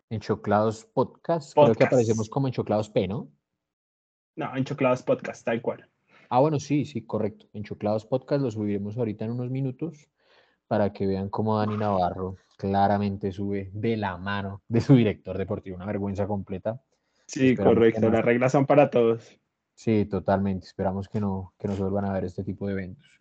[0.10, 1.94] En Choclados Podcast, creo que Podcast.
[1.94, 3.30] aparecemos como en Choclados P, ¿no?
[4.36, 5.88] No, en Choclados Podcast, tal cual.
[6.30, 7.48] Ah, bueno, sí, sí, correcto.
[7.54, 10.10] En Choclados Podcast lo subiremos ahorita en unos minutos
[10.68, 15.76] para que vean cómo Dani Navarro claramente sube de la mano de su director deportivo.
[15.76, 16.82] Una vergüenza completa.
[17.26, 18.02] Sí, Esperamos correcto.
[18.02, 18.10] no.
[18.12, 19.40] Las reglas son para todos.
[19.74, 20.68] Sí, totalmente.
[20.68, 23.19] Esperamos que no, que no se vuelvan a ver este tipo de eventos.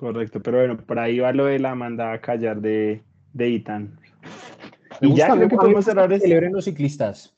[0.00, 3.02] Correcto, pero bueno, por ahí va lo de la mandada a callar de,
[3.34, 4.00] de Itan.
[5.02, 6.26] Me Y ya creo que podemos cerrar este.
[6.26, 7.36] celebren los ciclistas.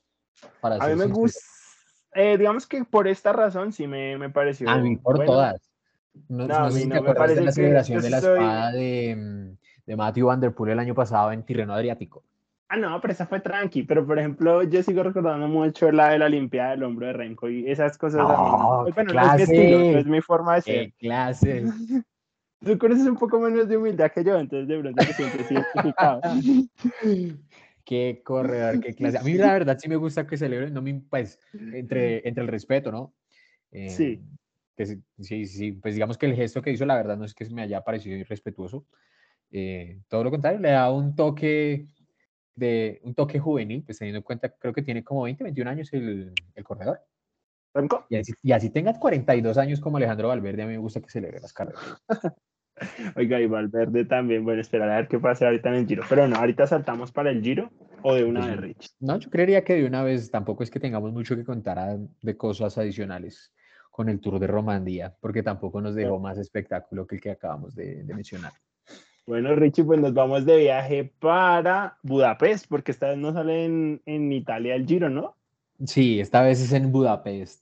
[0.61, 1.41] Para A mí me gusta,
[2.15, 4.71] eh, digamos que por esta razón sí me, me pareció.
[4.71, 5.33] A mí por bueno.
[5.33, 5.73] todas.
[6.29, 8.21] No, No, no sé si no, te me acuerdas de parece la celebración de la
[8.21, 12.23] soy- espada de, mm, de Matthew Van Der Poel el año pasado en Tirreno Adriático.
[12.69, 13.83] Ah, no, pero esa fue tranqui.
[13.83, 17.49] Pero por ejemplo, yo sigo recordando mucho la de la Olimpiada del hombro de Renko
[17.51, 18.59] y esas cosas a mí no.
[18.59, 19.43] No, Pues, bueno, no es mi clase.
[19.43, 20.85] estilo, no es mi forma de ser.
[20.87, 21.65] ¡Qué clase!
[22.65, 26.21] Tú conoces un poco menos de humildad que yo, entonces de pronto te sientes identificado.
[27.85, 29.19] ¡Qué corredor, qué clase!
[29.19, 32.49] A mí la verdad sí me gusta que celebren, no me, pues, entre, entre el
[32.49, 33.15] respeto, ¿no?
[33.73, 34.23] Eh, Sí.
[34.77, 34.87] que
[35.19, 37.63] sí, sí, pues digamos que el gesto que hizo, la verdad no es que me
[37.63, 38.87] haya parecido irrespetuoso.
[39.51, 41.87] Eh, todo lo contrario, le da un toque
[42.55, 45.93] de un toque juvenil, pues teniendo en cuenta, creo que tiene como 20, 21 años
[45.93, 47.01] el, el corredor.
[48.09, 51.09] Y así, y así tenga 42 años como Alejandro Valverde, a mí me gusta que
[51.09, 51.83] celebre las carreras.
[53.17, 54.45] Oiga, y Valverde también.
[54.45, 56.03] Bueno, esperar a ver qué pasa ahorita en el Giro.
[56.09, 57.71] Pero no, ahorita saltamos para el Giro
[58.03, 58.61] o de una vez.
[58.61, 58.91] Rich.
[59.01, 61.99] No, yo creería que de una vez tampoco es que tengamos mucho que contar a-
[62.23, 63.53] de cosas adicionales
[63.91, 67.75] con el Tour de Romandía, porque tampoco nos dejó más espectáculo que el que acabamos
[67.75, 68.53] de, de mencionar.
[69.27, 74.03] Bueno, Richie, pues nos vamos de viaje para Budapest, porque esta vez no sale en,
[74.07, 75.37] en Italia el Giro, ¿no?
[75.85, 77.62] Sí, esta vez es en Budapest.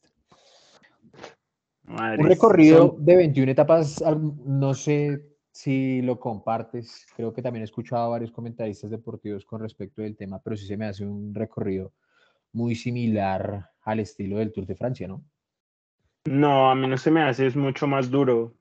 [1.90, 4.02] Un recorrido son- de 21 etapas,
[4.44, 9.60] no sé si lo compartes, creo que también he escuchado a varios comentaristas deportivos con
[9.60, 11.92] respecto del tema, pero sí se me hace un recorrido
[12.52, 15.22] muy similar al estilo del Tour de Francia, ¿no?
[16.24, 18.54] No, a mí no se me hace, es mucho más duro.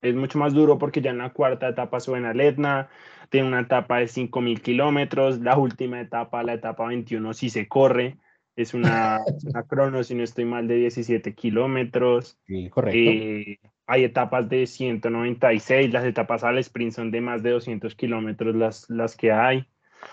[0.00, 2.88] Es mucho más duro porque ya en la cuarta etapa suben al Etna,
[3.30, 8.18] tiene una etapa de 5.000 kilómetros, la última etapa, la etapa 21, sí se corre,
[8.56, 12.38] es una, es una crono, si no estoy mal, de 17 kilómetros.
[12.46, 12.98] Sí, correcto.
[13.10, 18.54] Eh, hay etapas de 196, las etapas al sprint son de más de 200 kilómetros
[18.54, 19.58] las, las que hay.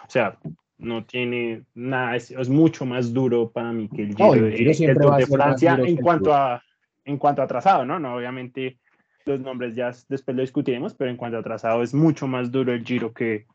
[0.07, 0.37] O sea,
[0.77, 4.63] no tiene nada, es, es mucho más duro para mí que el No, Giro, el
[4.65, 6.63] de- Giro Tour Francia en cuanto a
[7.05, 7.99] en cuanto a trazado, ¿no?
[7.99, 8.77] No, obviamente
[9.25, 12.71] los nombres ya después lo discutiremos, pero en cuanto a trazado es mucho más duro
[12.71, 13.45] el Giro que,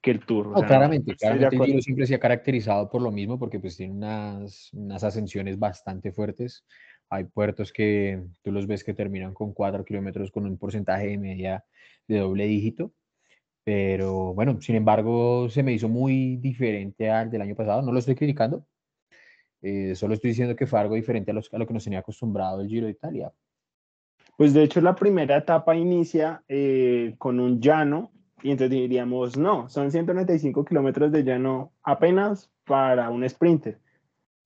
[0.00, 0.48] que el Tour.
[0.48, 1.64] o No, sea, claramente, claramente el.
[1.64, 6.12] Giro siempre se ha caracterizado por lo mismo, porque pues tiene unas, unas ascensiones bastante
[6.12, 6.64] fuertes.
[7.08, 11.18] Hay puertos que tú los ves que terminan con 4 kilómetros con un porcentaje de
[11.18, 11.64] media
[12.06, 12.92] de doble dígito.
[13.64, 17.82] Pero bueno, sin embargo, se me hizo muy diferente al del año pasado.
[17.82, 18.66] No lo estoy criticando.
[19.62, 21.98] Eh, solo estoy diciendo que fue algo diferente a, los, a lo que nos tenía
[21.98, 23.30] acostumbrado el Giro de Italia.
[24.36, 28.10] Pues de hecho la primera etapa inicia eh, con un llano
[28.42, 33.78] y entonces diríamos, no, son 195 kilómetros de llano apenas para un sprinter.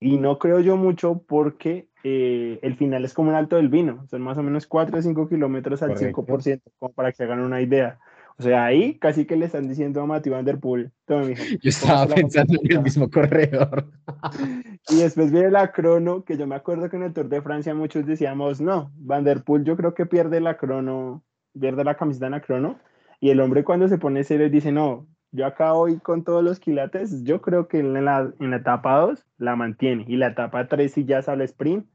[0.01, 4.07] Y no creo yo mucho porque eh, el final es como el alto del vino,
[4.09, 7.41] son más o menos 4 o 5 kilómetros al 5%, como para que se hagan
[7.41, 7.99] una idea.
[8.37, 12.07] O sea, ahí casi que le están diciendo a Matthew Van Der Poel, Yo estaba
[12.07, 13.87] pensando en el mismo corredor.
[14.91, 17.75] y después viene la crono, que yo me acuerdo que en el Tour de Francia
[17.75, 21.23] muchos decíamos, no, Van Der Poel yo creo que pierde la crono,
[21.59, 22.81] pierde la camiseta en la crono,
[23.25, 26.61] y el hombre cuando se pone serio dice, no, yo acá hoy con todos los
[26.61, 30.69] quilates, yo creo que en la, en la etapa 2 la mantiene, y la etapa
[30.69, 31.87] 3 si ya sale sprint,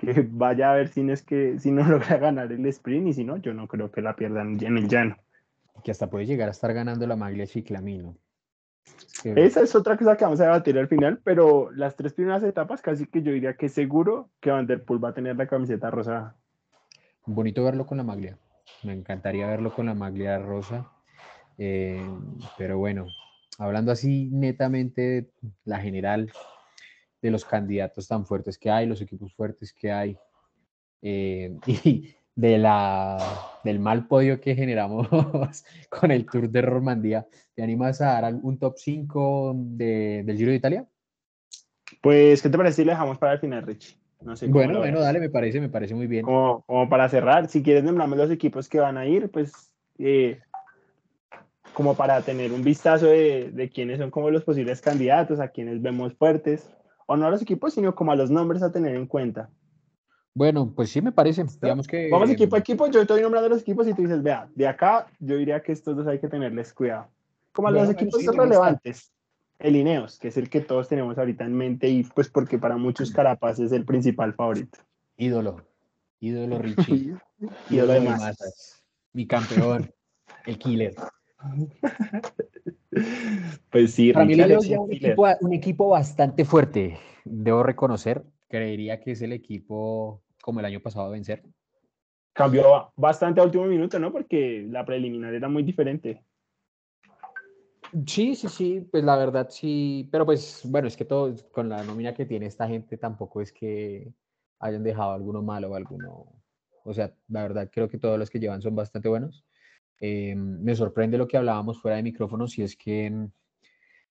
[0.00, 3.12] que vaya a ver si no, es que, si no logra ganar el sprint, y
[3.12, 5.16] si no, yo no creo que la pierdan en el llano
[5.84, 8.16] que hasta puede llegar a estar ganando la maglia Chiclamino.
[9.22, 12.82] Esa es otra cosa que vamos a debatir al final, pero las tres primeras etapas
[12.82, 15.90] casi que yo diría que seguro que Van Der Poel va a tener la camiseta
[15.90, 16.34] rosa.
[17.26, 18.38] Bonito verlo con la maglia.
[18.84, 20.90] Me encantaría verlo con la maglia rosa.
[21.58, 22.04] Eh,
[22.58, 23.06] pero bueno,
[23.58, 25.30] hablando así netamente
[25.64, 26.30] la general
[27.22, 30.18] de los candidatos tan fuertes que hay, los equipos fuertes que hay.
[31.02, 33.16] Eh, y de la,
[33.62, 35.08] del mal podio que generamos
[35.88, 37.26] con el Tour de Romandía.
[37.54, 40.88] ¿Te animas a dar un top 5 del Giro de Italia?
[42.02, 44.03] Pues, ¿qué te parece si le dejamos para el final, Rich?
[44.24, 46.24] No sé bueno, bueno, dale, me parece, me parece muy bien.
[46.24, 49.52] Como, para cerrar, si quieres nombrarme los equipos que van a ir, pues
[49.98, 50.40] eh,
[51.74, 55.82] como para tener un vistazo de, de, quiénes son como los posibles candidatos, a quienes
[55.82, 56.68] vemos fuertes,
[57.06, 59.50] o no a los equipos, sino como a los nombres a tener en cuenta.
[60.34, 61.44] Bueno, pues sí me parece.
[61.62, 62.10] Digamos que.
[62.10, 62.88] Vamos equipo a equipo.
[62.88, 65.96] Yo estoy nombrando los equipos y tú dices, vea, de acá yo diría que estos
[65.96, 67.06] dos hay que tenerles cuidado.
[67.52, 69.13] Como a los equipos relevantes.
[69.58, 72.76] El Ineos, que es el que todos tenemos ahorita en mente y pues porque para
[72.76, 74.78] muchos Carapaz es el principal favorito.
[75.16, 75.64] Ídolo.
[76.20, 77.14] Ídolo Richie.
[77.70, 78.84] Ídolo de masas.
[79.12, 79.90] Mi campeón.
[80.46, 80.94] el killer.
[83.70, 88.24] Pues sí, Para mí es un equipo, un equipo bastante fuerte, debo reconocer.
[88.48, 91.42] Creería que es el equipo como el año pasado a vencer.
[92.32, 94.12] Cambió bastante a último minuto, ¿no?
[94.12, 96.22] Porque la preliminar era muy diferente.
[98.06, 101.84] Sí, sí, sí, pues la verdad sí, pero pues bueno, es que todo con la
[101.84, 104.12] nómina que tiene esta gente tampoco es que
[104.58, 106.26] hayan dejado alguno malo o alguno,
[106.84, 109.44] o sea, la verdad creo que todos los que llevan son bastante buenos.
[110.00, 113.30] Eh, me sorprende lo que hablábamos fuera de micrófonos y es que mm,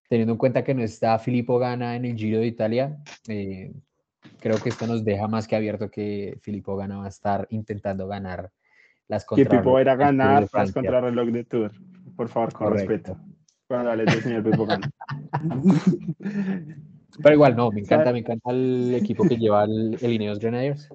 [0.07, 3.73] teniendo en cuenta que no está Filippo Gana en el Giro de Italia, eh,
[4.39, 8.07] creo que esto nos deja más que abierto que Filippo Gana va a estar intentando
[8.07, 8.49] ganar
[9.09, 9.59] las contrarreloj.
[9.59, 11.71] Que Pipo era ganar las contrarreloj de Tour.
[12.15, 13.17] Por favor, con respeto.
[13.69, 14.89] Bueno, dale, señor Pipo Gana.
[17.21, 20.89] Pero igual, no, me encanta, me encanta el equipo que lleva el, el Ineos Grenadiers.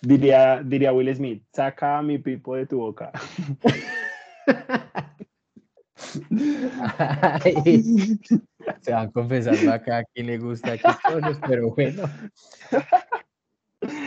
[0.00, 3.12] Diría, diría Will Smith, saca mi pipo de tu boca.
[8.80, 12.04] Se van confesando acá a quien le gusta cosas, pero bueno.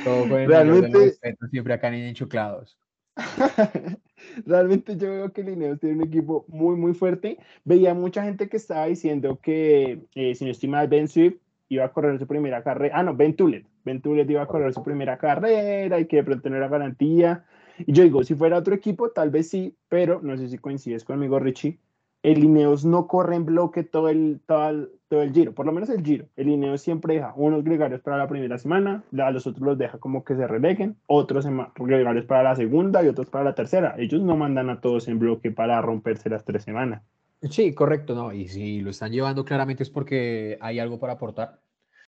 [0.04, 1.18] Todo el Realmente,
[1.50, 2.78] siempre acá en Enchuclados.
[4.46, 7.38] Realmente yo veo que Lineos tiene un equipo muy, muy fuerte.
[7.64, 11.38] Veía mucha gente que estaba diciendo que, eh, si no estima Ben Swift
[11.70, 12.98] iba a correr su primera carrera.
[12.98, 13.66] Ah, no, Ben Tulet.
[13.86, 17.46] Ben Tulet iba a correr su primera carrera y que de pronto no era garantía.
[17.80, 21.04] Y yo digo, si fuera otro equipo, tal vez sí, pero no sé si coincides
[21.04, 21.80] conmigo, Richie
[22.24, 25.90] el Ineos no corre en bloque todo el, todo todo el giro, por lo menos
[25.90, 26.28] el giro.
[26.38, 29.98] El Ineos siempre deja unos gregarios para la primera semana, a los otros los deja
[29.98, 33.96] como que se releguen, otros gregarios para la segunda y otros para la tercera.
[33.98, 37.04] Ellos no mandan a todos en bloque para romperse las tres semanas.
[37.50, 38.32] Sí, correcto, no.
[38.32, 41.60] Y si lo están llevando claramente es porque hay algo para aportar.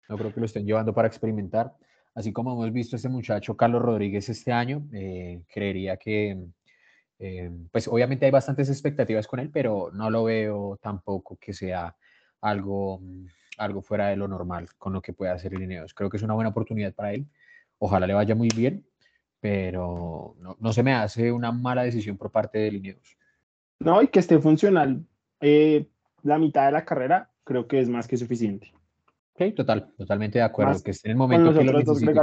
[0.10, 1.74] No creo que lo estén llevando para experimentar.
[2.16, 6.48] Así como hemos visto a este muchacho Carlos Rodríguez este año, eh, creería que
[7.20, 11.96] eh, pues obviamente hay bastantes expectativas con él, pero no lo veo tampoco que sea
[12.42, 13.26] algo, mm,
[13.58, 15.94] algo fuera de lo normal con lo que pueda hacer el Ineos.
[15.94, 17.28] Creo que es una buena oportunidad para él.
[17.80, 18.86] Ojalá le vaya muy bien,
[19.40, 23.18] pero no, se me hace una mala decisión por parte del Ineos.
[23.80, 25.06] No, y que esté funcional
[25.40, 25.88] eh,
[26.24, 28.72] la mitad de la carrera, creo que es más que suficiente.
[29.34, 30.82] Ok, total, totalmente de acuerdo.
[30.84, 32.14] que esté en el momento que lo necesite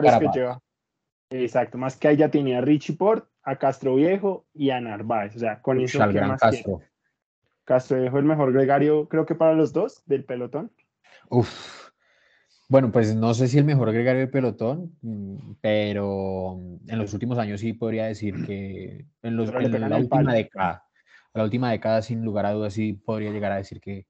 [1.31, 5.37] Exacto, más que ahí ya tenía Richie Port, a Castro Viejo y a Narváez.
[5.37, 5.99] O sea, con eso.
[6.11, 6.81] ¿qué más Castro.
[7.65, 10.71] Castro Viejo, el mejor gregario, creo que para los dos del pelotón.
[11.31, 11.91] Uf.
[12.69, 14.97] Bueno, pues no sé si el mejor gregario del pelotón,
[15.61, 20.85] pero en los últimos años sí podría decir que en, los, la última década,
[21.35, 24.07] la última década sin lugar a dudas sí podría llegar a decir que,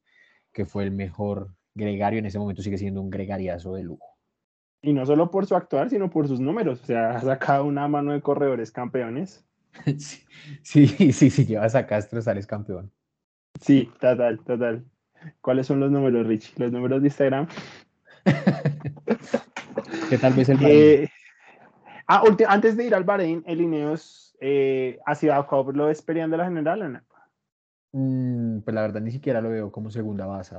[0.53, 4.14] que fue el mejor Gregario en ese momento sigue siendo un gregariazo de lujo.
[4.85, 6.83] Y no solo por su actuar, sino por sus números.
[6.83, 9.43] O sea, ha sacado una mano de corredores campeones.
[9.99, 10.23] sí,
[10.63, 12.93] sí, sí, sí, llevas a Castro, sales campeón.
[13.61, 14.85] Sí, total, total.
[15.41, 16.53] ¿Cuáles son los números, Rich?
[16.59, 17.49] Los números de Instagram.
[20.11, 21.09] ¿Qué tal vez el eh,
[22.07, 26.45] ah, antes de ir al Bahrein, el Ineos eh, ha sido a lo esperando la
[26.45, 27.01] general o no?
[27.93, 30.57] Mm, pues la verdad ni siquiera lo veo como segunda base.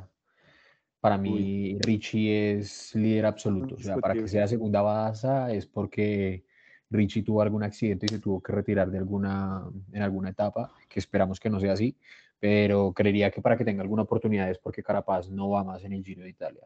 [1.06, 3.76] Para mí, Richie es líder absoluto.
[3.76, 6.44] O sea, para que sea segunda base es porque
[6.90, 10.98] Richie tuvo algún accidente y se tuvo que retirar de alguna, en alguna etapa, que
[10.98, 11.96] esperamos que no sea así,
[12.40, 15.94] pero creería que para que tenga alguna oportunidad es porque Carapaz no va más en
[15.94, 16.64] el Giro de Italia.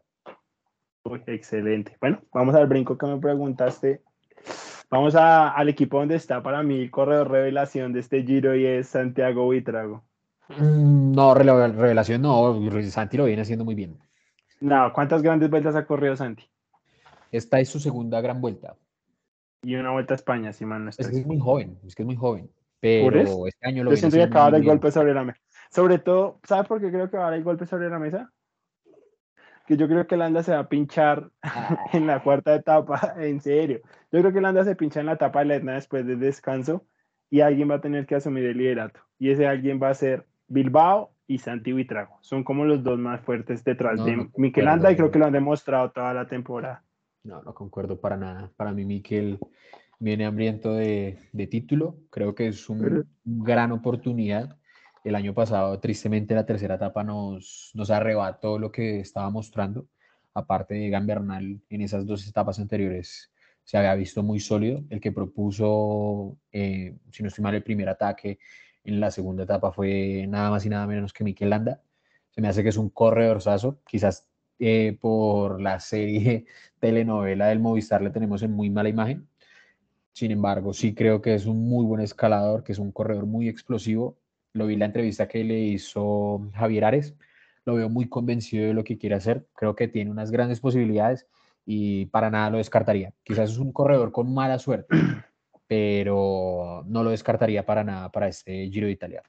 [1.04, 1.98] Uy, excelente.
[2.00, 4.00] Bueno, vamos al brinco que me preguntaste.
[4.88, 8.64] Vamos a, al equipo donde está para mí el corredor revelación de este Giro y
[8.64, 10.02] es Santiago Buitrago.
[10.48, 13.98] Mm, no, revelación no, Santi lo viene haciendo muy bien.
[14.60, 16.48] No, ¿cuántas grandes vueltas ha corrido Santi?
[17.32, 18.76] Esta es su segunda gran vuelta.
[19.62, 22.02] Y una vuelta a España, si man no Es que es muy joven, es que
[22.02, 22.50] es muy joven.
[22.80, 25.40] Pero este año lo Yo siento que acaba de golpe sobre la mesa.
[25.70, 28.32] Sobre todo, ¿sabes por qué creo que va a dar el golpe sobre la mesa?
[29.66, 31.84] Que yo creo que Landa se va a pinchar ah.
[31.92, 33.80] en la cuarta etapa, en serio.
[34.10, 36.86] Yo creo que Landa se pincha en la etapa de la Etna después del descanso
[37.28, 39.00] y alguien va a tener que asumir el liderato.
[39.18, 42.18] Y ese alguien va a ser Bilbao y Santi Buitrago.
[42.22, 45.32] Son como los dos más fuertes detrás de Mikel Landa y creo que lo han
[45.32, 46.82] demostrado toda la temporada.
[47.22, 48.50] No, no concuerdo para nada.
[48.56, 49.38] Para mí, Mikel
[50.00, 51.98] viene hambriento de, título.
[52.10, 54.58] Creo que es una gran oportunidad.
[55.04, 59.86] El año pasado, tristemente, la tercera etapa nos, nos arrebató lo que estaba mostrando.
[60.34, 63.30] Aparte de Gambernal, en esas dos etapas anteriores
[63.62, 64.82] se había visto muy sólido.
[64.90, 68.40] El que propuso, eh, si no estoy mal, el primer ataque
[68.84, 71.82] en la segunda etapa fue nada más y nada menos que Mikel Landa.
[72.30, 73.80] Se me hace que es un corredorzazo.
[73.86, 74.28] Quizás
[74.58, 76.46] eh, por la serie
[76.80, 79.28] telenovela del Movistar le tenemos en muy mala imagen.
[80.12, 83.48] Sin embargo, sí creo que es un muy buen escalador, que es un corredor muy
[83.48, 84.18] explosivo.
[84.52, 87.14] Lo vi en la entrevista que le hizo Javier Ares.
[87.64, 89.46] Lo veo muy convencido de lo que quiere hacer.
[89.54, 91.26] Creo que tiene unas grandes posibilidades
[91.64, 93.12] y para nada lo descartaría.
[93.22, 94.94] Quizás es un corredor con mala suerte,
[95.70, 99.22] pero no lo descartaría para nada para este Giro de Italia.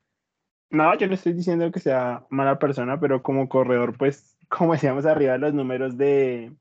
[0.71, 5.05] No, yo no estoy diciendo que sea mala persona, pero como corredor, pues como decíamos
[5.05, 6.51] arriba, los números de,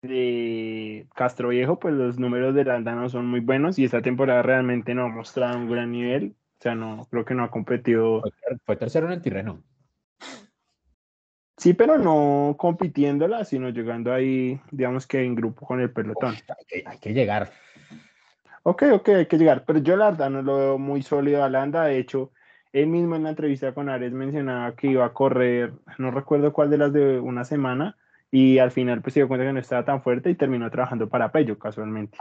[0.00, 4.40] de Castro Viejo, pues los números de Landa no son muy buenos y esta temporada
[4.40, 6.34] realmente no ha mostrado un gran nivel.
[6.58, 8.22] O sea, no, creo que no ha competido.
[8.64, 9.62] Fue, tercero en el Tirreno.
[11.58, 16.34] Sí, pero no compitiéndola, sino llegando ahí, digamos que en grupo con el pelotón.
[16.86, 17.52] hay, que, llegar.
[18.68, 19.64] Ok, ok, hay que llegar.
[19.64, 21.84] Pero yo la verdad no lo veo muy sólido a Landa.
[21.84, 22.32] De hecho,
[22.72, 26.70] él mismo en la entrevista con Ares mencionaba que iba a correr, no recuerdo cuál
[26.70, 27.96] de las de una semana,
[28.28, 31.08] y al final pues se dio cuenta que no estaba tan fuerte y terminó trabajando
[31.08, 32.18] para Pello casualmente.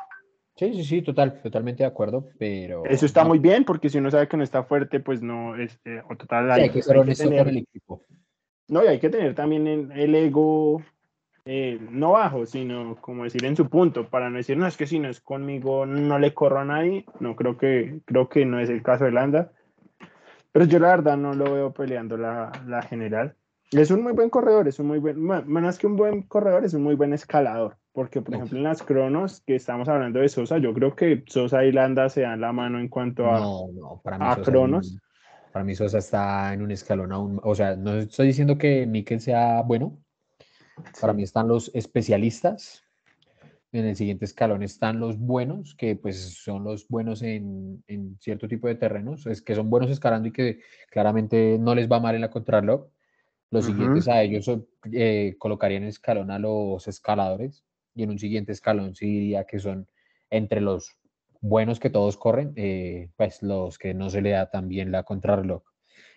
[0.56, 2.86] Sí, sí, sí, total, totalmente de acuerdo, pero...
[2.86, 5.80] Eso está muy bien, porque si uno sabe que no está fuerte, pues no es...
[5.84, 8.04] Eh, o total, hay, que ser honesto con el equipo.
[8.68, 10.84] No, y hay que tener también el, ego
[11.48, 14.88] eh, no bajo, sino como decir en su punto, para no decir, no, es que
[14.88, 17.06] si no es conmigo, no le corro a nadie.
[17.20, 19.52] No, creo que, creo que no es el caso de Landa.
[20.52, 23.36] Pero yo la verdad no lo veo peleando la, la general.
[23.72, 26.74] Es un muy buen corredor, es un muy buen, más que un buen corredor, es
[26.74, 27.78] un muy buen escalador.
[27.92, 31.64] Porque, por ejemplo, en las cronos que estamos hablando de Sosa, yo creo que Sosa
[31.64, 34.98] y Landa se dan la mano en cuanto a, no, no, para mí a cronos.
[35.52, 37.40] para mí Sosa está en un escalón aún.
[37.44, 39.98] O sea, no estoy diciendo que Mikel sea bueno.
[41.00, 42.86] Para mí están los especialistas,
[43.80, 48.48] en el siguiente escalón están los buenos, que pues son los buenos en, en, cierto
[48.48, 50.60] tipo de terrenos, es que son buenos escalando y que
[50.90, 52.88] claramente no les va mal en la contrarreloj.
[53.52, 54.50] Los siguientes a ellos
[54.92, 57.64] eh, colocarían en escalón a los escaladores.
[57.94, 59.88] Y en un siguiente escalón sí diría que son
[60.30, 60.98] entre los
[61.40, 65.04] buenos que todos corren, eh, pues los que no se le da tan bien la
[65.04, 65.64] contrarreloj.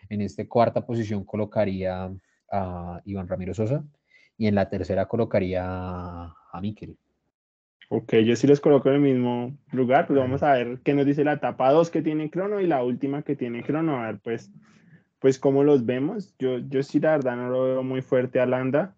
[0.09, 2.11] En esta cuarta posición colocaría
[2.51, 3.85] a Iván Ramiro Sosa
[4.39, 6.97] y en la tercera colocaría a Miquel.
[7.91, 11.07] Ok, yo sí los coloco en el mismo lugar, pues vamos a ver qué nos
[11.07, 14.21] dice la etapa 2 que tiene crono y la última que tiene crono, a ver
[14.21, 14.53] pues,
[15.19, 16.35] pues cómo los vemos.
[16.39, 18.95] Yo, yo sí la verdad no lo veo muy fuerte a Landa.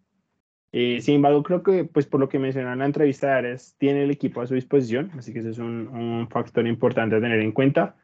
[0.73, 3.77] Eh, sin embargo, creo que pues por lo que mencionaba en la entrevista de Ares,
[3.79, 7.21] tiene el equipo a su disposición, así que ese es un, un factor importante a
[7.21, 7.97] tener en cuenta.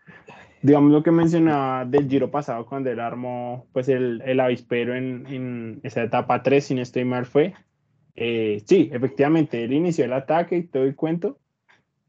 [0.66, 5.24] Digamos lo que mencionaba del giro pasado cuando él armó pues el, el avispero en,
[5.28, 7.54] en esa etapa 3, si no estoy mal, fue
[8.16, 11.38] eh, sí, efectivamente, él inició el ataque y todo el cuento,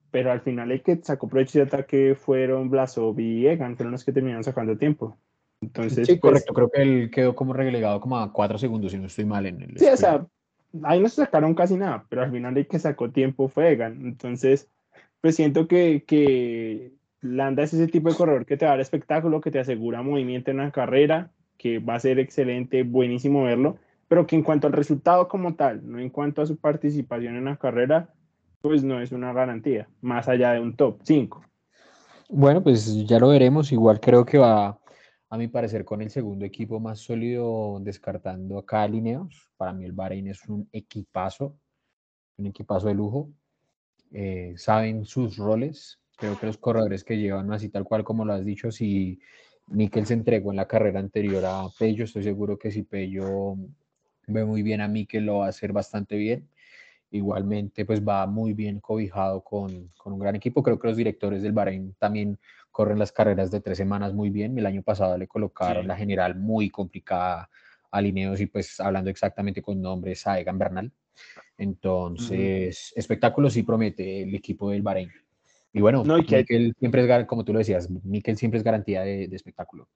[0.10, 4.06] pero al final el que sacó provecho de ataque fueron Blasov y Egan, fueron los
[4.06, 5.18] que terminaron sacando tiempo.
[5.62, 6.54] Entonces, sí, pues, correcto.
[6.54, 9.62] Creo que él quedó como relegado como a cuatro segundos, si no estoy mal en
[9.62, 9.78] el.
[9.78, 10.26] Sí, o sea,
[10.84, 14.06] ahí no se sacaron casi nada, pero al final el que sacó tiempo fue Egan.
[14.06, 14.70] Entonces,
[15.20, 16.94] pues siento que, que
[17.36, 20.52] Landa es ese tipo de corredor que te va a espectáculo, que te asegura movimiento
[20.52, 24.74] en la carrera, que va a ser excelente, buenísimo verlo, pero que en cuanto al
[24.74, 28.14] resultado como tal, no en cuanto a su participación en la carrera,
[28.62, 31.42] pues no es una garantía, más allá de un top 5.
[32.30, 33.72] Bueno, pues ya lo veremos.
[33.72, 34.78] Igual creo que va,
[35.30, 39.50] a mi parecer, con el segundo equipo más sólido, descartando acá a Lineos.
[39.58, 41.58] Para mí el Bahrein es un equipazo,
[42.38, 43.30] un equipazo de lujo.
[44.12, 46.00] Eh, saben sus roles.
[46.18, 49.20] Creo que los corredores que llevan así tal cual como lo has dicho, si
[49.68, 53.56] Mikel se entregó en la carrera anterior a Pello, estoy seguro que si Pello
[54.28, 56.50] ve muy bien a Mikel lo va a hacer bastante bien
[57.12, 60.64] igualmente pues va muy bien cobijado con, con, un gran equipo.
[60.64, 62.38] Creo que los directores del Bahrein también
[62.72, 64.58] corren las carreras de tres semanas muy bien.
[64.58, 67.50] El año pasado le colocaron la general muy complicada
[67.90, 70.92] a Lineos y pues hablando exactamente con nombres a Egan Bernal.
[71.58, 75.10] Entonces, espectáculo sí promete el equipo del Bahrein.
[75.74, 79.28] Y bueno, no, Mikel siempre es, como tú lo decías, Mikel siempre es garantía de,
[79.28, 79.88] de espectáculo.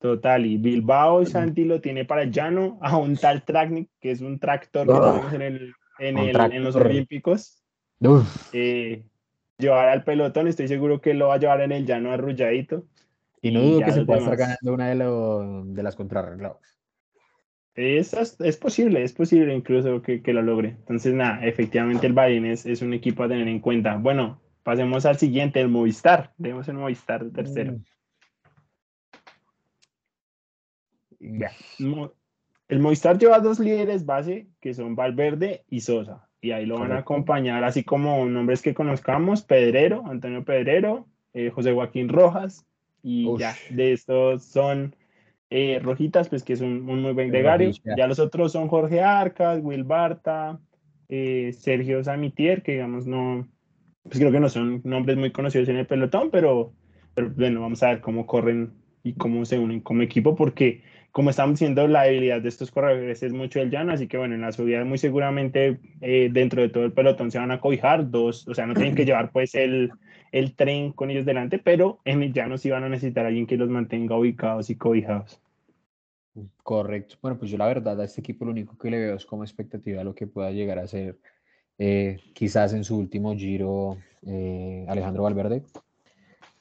[0.00, 4.12] Total, y Bilbao y Santi lo tiene para el llano a un tal Traknik, que
[4.12, 7.62] es un tractor que tenemos en el en, el, en los Olímpicos.
[8.52, 9.04] Eh,
[9.58, 12.84] llevar al pelotón, estoy seguro que lo va a llevar en el llano arrulladito.
[13.40, 16.58] Y no dudo que se pueda estar ganando una de, de las contrarreglados.
[17.74, 20.70] Es, es, posible, es posible incluso que, que, lo logre.
[20.70, 23.96] Entonces, nada, efectivamente el Bayern es, es, un equipo a tener en cuenta.
[23.96, 26.32] Bueno, pasemos al siguiente, el Movistar.
[26.40, 27.78] Tenemos el Movistar tercero.
[31.20, 32.04] Mm.
[32.68, 36.28] El Movistar lleva dos líderes base que son Valverde y Sosa.
[36.40, 41.50] Y ahí lo van a acompañar, así como nombres que conozcamos: Pedrero, Antonio Pedrero, eh,
[41.50, 42.64] José Joaquín Rojas.
[43.02, 44.94] Y ya, de estos son
[45.50, 47.72] eh, Rojitas, pues que es un, muy buen gregario.
[47.96, 50.60] Ya los otros son Jorge Arcas, Will Barta,
[51.08, 53.48] eh, Sergio Samitier, que digamos no,
[54.08, 56.72] pues creo que no son nombres muy conocidos en el pelotón, pero,
[57.14, 60.82] pero bueno, vamos a ver cómo corren y cómo se unen como equipo, porque
[61.12, 64.34] como estamos diciendo, la debilidad de estos corredores es mucho el llano, así que bueno,
[64.34, 68.10] en la subida muy seguramente eh, dentro de todo el pelotón se van a cobijar
[68.10, 69.90] dos, o sea, no tienen que llevar pues el,
[70.32, 73.46] el tren con ellos delante, pero en el llano sí van a necesitar a alguien
[73.46, 75.40] que los mantenga ubicados y cobijados.
[76.62, 77.16] Correcto.
[77.20, 79.42] Bueno, pues yo la verdad a este equipo lo único que le veo es como
[79.42, 81.18] expectativa lo que pueda llegar a ser
[81.78, 85.62] eh, quizás en su último giro eh, Alejandro Valverde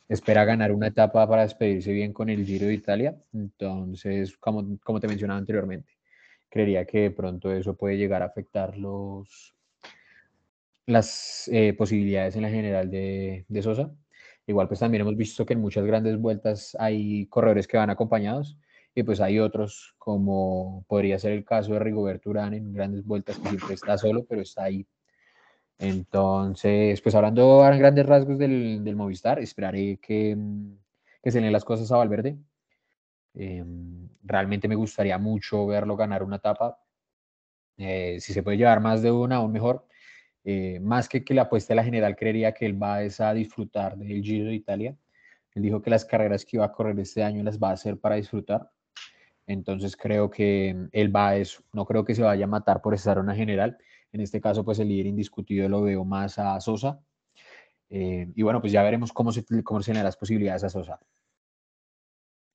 [0.08, 3.18] espera ganar una etapa para despedirse bien con el Giro de Italia.
[3.34, 5.94] Entonces, como, como te mencionaba anteriormente,
[6.50, 9.56] creería que de pronto eso puede llegar a afectar los,
[10.86, 13.92] las eh, posibilidades en la general de, de, Sosa.
[14.46, 18.58] Igual pues también hemos visto que en muchas grandes vueltas hay corredores que van acompañados
[18.96, 23.38] y pues hay otros como podría ser el caso de Rigoberto Urán en grandes vueltas
[23.40, 24.88] que siempre está solo pero está ahí
[25.80, 30.78] entonces, pues hablando a grandes rasgos del, Movistar, esperaré que, mm,
[31.22, 32.38] que, se den las cosas a Valverde.
[33.36, 33.64] Eh,
[34.24, 36.80] realmente me gustaría mucho verlo ganar una etapa.
[37.78, 39.88] Eh, si se puede llevar más de una, aún mejor.
[40.44, 43.98] Eh, más que que la apuesta de la general, creería que él va a disfrutar
[43.98, 44.98] del Giro de Italia.
[45.54, 48.00] Él dijo que las carreras que iba a correr este año las va a hacer
[48.00, 48.72] para disfrutar.
[49.48, 51.64] Entonces creo que él va a eso.
[51.74, 53.78] No creo que se vaya a matar por estar una general
[54.12, 57.00] en este caso, pues el líder indiscutido lo veo más a Sosa.
[57.90, 61.00] Eh, y bueno, pues ya veremos cómo se, cómo se las posibilidades a Sosa.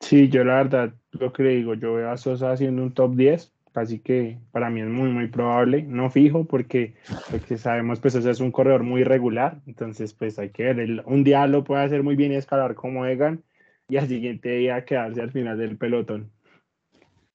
[0.00, 3.52] Sí, yo la verdad, lo que digo, yo veo a Sosa haciendo un top 10,
[3.74, 6.96] así que para mí es muy, muy probable, no fijo, porque,
[7.30, 11.24] porque sabemos, pues Sosa es un corredor muy regular, entonces pues hay que ver, un
[11.24, 13.44] día lo puede hacer muy bien y escalar como Egan,
[13.88, 16.32] y al siguiente día quedarse al final del pelotón.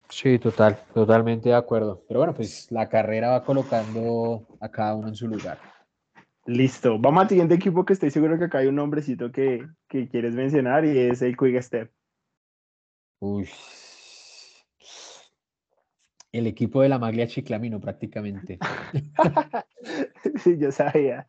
[0.10, 2.04] Sí, total, totalmente de acuerdo.
[2.08, 5.60] Pero bueno, pues la carrera va colocando a cada uno en su lugar.
[6.46, 6.98] Listo.
[6.98, 10.34] Vamos al siguiente equipo que estoy seguro que acá hay un nombrecito que, que quieres
[10.34, 11.92] mencionar y es el Quick Step.
[13.20, 13.50] Uy.
[16.32, 18.60] El equipo de la Maglia Chiclamino prácticamente.
[20.44, 21.26] sí, yo sabía.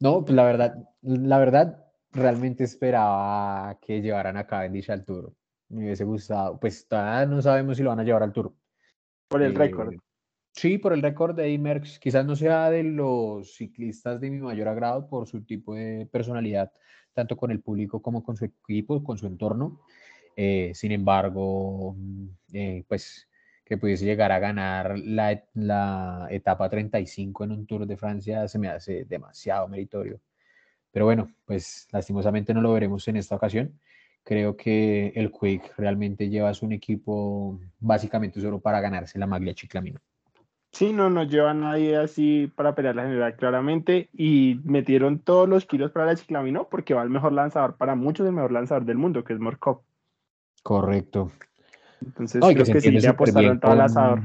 [0.00, 5.34] No, pues la verdad, la verdad, realmente esperaba que llevaran a Cavendish al Tour
[5.68, 6.58] me hubiese gustado.
[6.58, 8.54] Pues todavía no sabemos si lo van a llevar al Tour.
[9.28, 9.92] Por el récord.
[9.92, 9.98] Eh,
[10.52, 11.98] sí, por el récord de Imerx.
[11.98, 16.72] Quizás no sea de los ciclistas de mi mayor agrado por su tipo de personalidad,
[17.12, 19.80] tanto con el público como con su equipo, con su entorno.
[20.36, 21.96] Eh, sin embargo,
[22.52, 23.28] eh, pues
[23.64, 28.60] que pudiese llegar a ganar la, la, etapa 35 en un Tour de Francia se
[28.60, 30.20] me hace demasiado meritorio.
[30.92, 33.80] Pero bueno, pues lastimosamente no lo veremos en esta ocasión
[34.26, 39.54] creo que el Quick realmente lleva a un equipo básicamente solo para ganarse la maglia
[39.54, 40.00] chiclamino.
[40.72, 45.48] Sí, no, no lleva a nadie así para pelear la general claramente y metieron todos
[45.48, 48.84] los kilos para la chiclamino porque va el mejor lanzador para muchos, el mejor lanzador
[48.84, 49.82] del mundo, que es Morkov.
[50.64, 51.30] Correcto.
[52.04, 54.22] Entonces creo que, sí le apostaron todo el lanzador.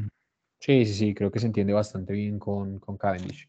[0.59, 3.47] Sí, sí, sí, creo que se entiende bastante bien con, con Cavendish.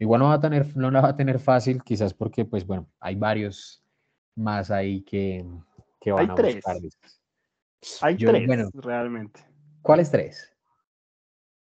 [0.00, 2.88] Igual no va a tener, no la va a tener fácil, quizás porque, pues bueno,
[2.98, 3.84] hay varios
[4.34, 5.44] más ahí que,
[6.02, 6.54] que van hay a tres.
[6.56, 6.76] buscar.
[8.02, 8.70] Hay Yo, tres, bueno.
[8.74, 9.40] realmente.
[9.80, 10.48] ¿Cuáles tres?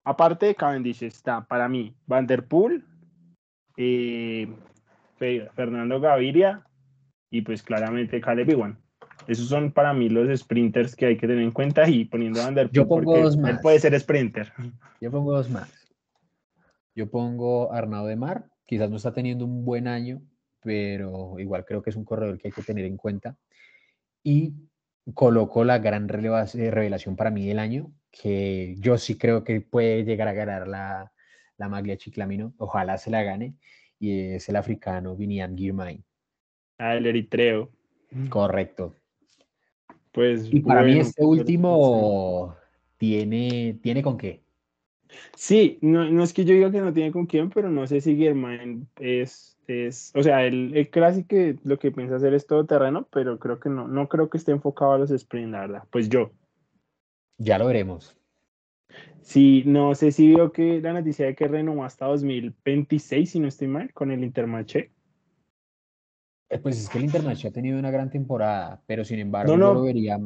[0.05, 2.85] Aparte de Cavendish está para mí Vanderpool,
[3.77, 4.49] eh,
[5.19, 6.65] Fe- Fernando Gaviria
[7.31, 8.79] y pues claramente Caleb Iwan.
[9.27, 12.51] Esos son para mí los sprinters que hay que tener en cuenta y poniendo a
[12.71, 14.53] Yo pongo porque dos él puede ser sprinter.
[15.01, 15.71] Yo pongo dos más.
[16.95, 20.23] Yo pongo a Arnaud de Mar, quizás no está teniendo un buen año,
[20.63, 23.37] pero igual creo que es un corredor que hay que tener en cuenta.
[24.23, 24.55] Y
[25.15, 30.05] coloco la gran eh, revelación para mí del año, que yo sí creo que puede
[30.05, 31.13] llegar a ganar la,
[31.57, 33.55] la maglia Chiclamino, ojalá se la gane,
[33.99, 36.03] y es el africano Vinian Girmay.
[36.79, 37.71] Ah, el eritreo.
[38.31, 38.95] Correcto.
[40.13, 42.57] Pues Y para mí este pues, último
[42.97, 44.43] tiene, tiene con qué.
[45.35, 48.01] Sí, no, no es que yo diga que no tiene con quién, pero no sé
[48.01, 52.67] si Germain es, es o sea, el, el clásico lo que piensa hacer es todo
[52.67, 55.83] terreno, pero creo que no, no creo que esté enfocado a los sprints, la verdad.
[55.91, 56.33] Pues yo.
[57.37, 58.17] Ya lo veremos.
[59.21, 63.49] Sí, no sé si vio que la noticia de que renovó hasta 2026, si no
[63.49, 64.91] estoy mal, con el Intermarché.
[66.49, 69.69] Eh, Pues es que el Internacional ha tenido una gran temporada, pero sin embargo No,
[69.69, 70.19] yo lo vería.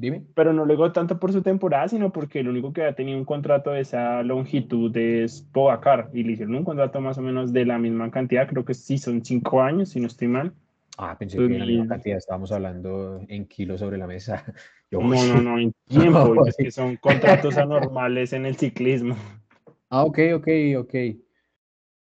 [0.00, 0.22] Dime.
[0.34, 3.26] Pero no luego tanto por su temporada, sino porque el único que ha tenido un
[3.26, 7.66] contrato de esa longitud es Pogacar y le hicieron un contrato más o menos de
[7.66, 10.54] la misma cantidad, creo que sí son cinco años, si no estoy mal.
[10.96, 14.42] Ah, pensé que la misma cantidad, estábamos hablando en kilos sobre la mesa.
[14.90, 19.16] Yo, No, no, no, en tiempo, es que son contratos anormales en el ciclismo.
[19.92, 20.48] Ah, ok, ok,
[20.78, 20.94] ok.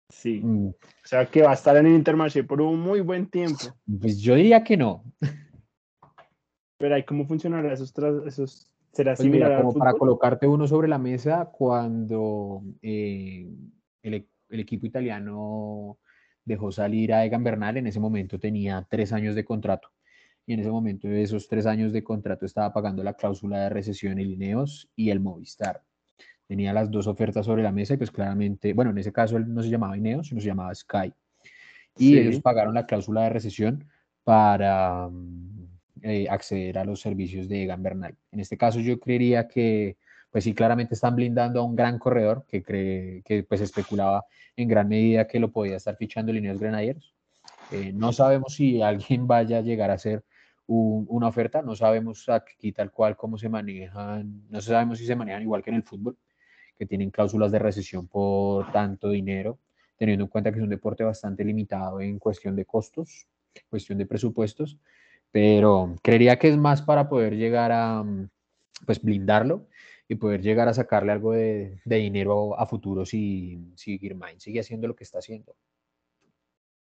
[0.10, 0.76] Sí, Mm, o
[1.06, 3.78] sea que va a estar en el Intermarché por un muy buen tiempo.
[4.02, 5.06] Pues yo diría que no.
[6.78, 7.93] Pero ahí cómo funcionará esos,
[8.25, 13.49] esos será Pues similar mira, al como para colocarte uno sobre la mesa cuando eh,
[14.03, 15.97] el, el equipo italiano
[16.45, 19.89] dejó salir a Egan Bernal, en ese momento tenía tres años de contrato.
[20.45, 23.69] Y en ese momento de esos tres años de contrato estaba pagando la cláusula de
[23.69, 25.84] recesión el Ineos y el Movistar.
[26.47, 29.53] Tenía las dos ofertas sobre la mesa y pues claramente, bueno, en ese caso él
[29.53, 31.11] no se llamaba Ineos, sino se llamaba Sky.
[31.97, 32.17] Y Sí.
[32.19, 33.84] ellos pagaron la cláusula de recesión
[34.23, 35.09] para
[36.04, 38.16] eh, acceder a los servicios de Egan Bernal.
[38.32, 39.98] En este caso yo creería que,
[40.32, 44.26] pues sí, claramente están blindando a un gran corredor que, cree, que pues especulaba
[44.56, 47.14] en gran medida que lo podía estar fichando Lineos Grenadiers.
[47.72, 49.98] Eh, no sabemos si alguien vaya a llegar a
[50.68, 55.16] un- una oferta, no sabemos aquí tal cual cómo se manejan, no sabemos si se
[55.16, 56.18] manejan igual que en el fútbol,
[56.78, 59.60] que tienen cláusulas de recesión por tanto dinero,
[59.98, 63.28] teniendo en cuenta que es un deporte bastante limitado en cuestión de costos,
[63.70, 64.78] cuestión de presupuestos,
[65.32, 68.30] pero creería que es más para poder llegar a mm,
[68.86, 69.67] pues blindarlo
[70.07, 74.61] y poder llegar a sacarle algo de, de dinero a futuro si, si Girmain sigue
[74.61, 75.55] haciendo lo que está haciendo.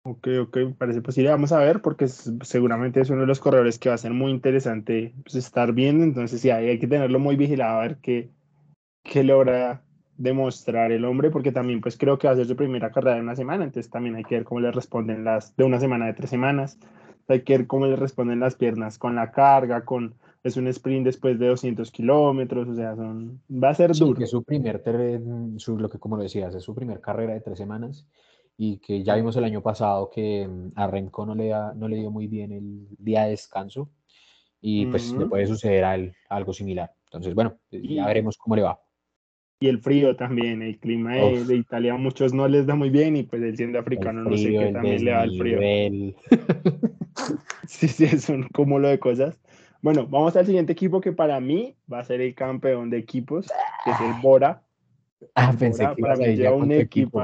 [0.02, 1.30] Ok, ok, parece posible.
[1.30, 4.12] Vamos a ver, porque es- seguramente es uno de los corredores que va a ser
[4.12, 6.04] muy interesante pues, estar viendo.
[6.04, 8.30] Entonces, sí, hay, hay que tenerlo muy vigilado a ver qué,
[9.04, 9.82] qué logra
[10.16, 13.22] demostrar el hombre, porque también, pues creo que va a ser su primera carrera de
[13.22, 13.64] una semana.
[13.64, 16.78] Entonces, también hay que ver cómo le responden las de una semana de tres semanas.
[17.28, 21.04] Hay que ver cómo le responden las piernas con la carga, con es un sprint
[21.04, 22.68] después de 200 kilómetros.
[22.68, 24.18] O sea, son, va a ser Sí, duro.
[24.18, 24.82] que su primer,
[25.58, 28.06] su, lo que como lo decías, es su primer carrera de tres semanas
[28.56, 31.86] y que ya vimos el año pasado que mm, a Remco no le, da- no
[31.86, 33.90] le dio muy bien el día de descanso
[34.60, 35.28] y pues le Ujú.
[35.28, 36.92] puede suceder a él algo similar.
[37.04, 38.80] Entonces, bueno, ya Y- veremos cómo le va.
[39.60, 42.90] Y el frío también, el clima de, de Italia a muchos no les da muy
[42.90, 45.24] bien y pues él siendo El africano no sé frío, qué el también le da
[45.24, 45.58] el frío.
[47.66, 49.38] Sí, sí, es un cúmulo de cosas.
[49.82, 53.46] Bueno, vamos al siguiente equipo que para mí va a ser el campeón de equipos,
[53.84, 54.62] que es el Bora.
[55.34, 57.20] Ah, El pensé Bora que para mí lleva un equipo.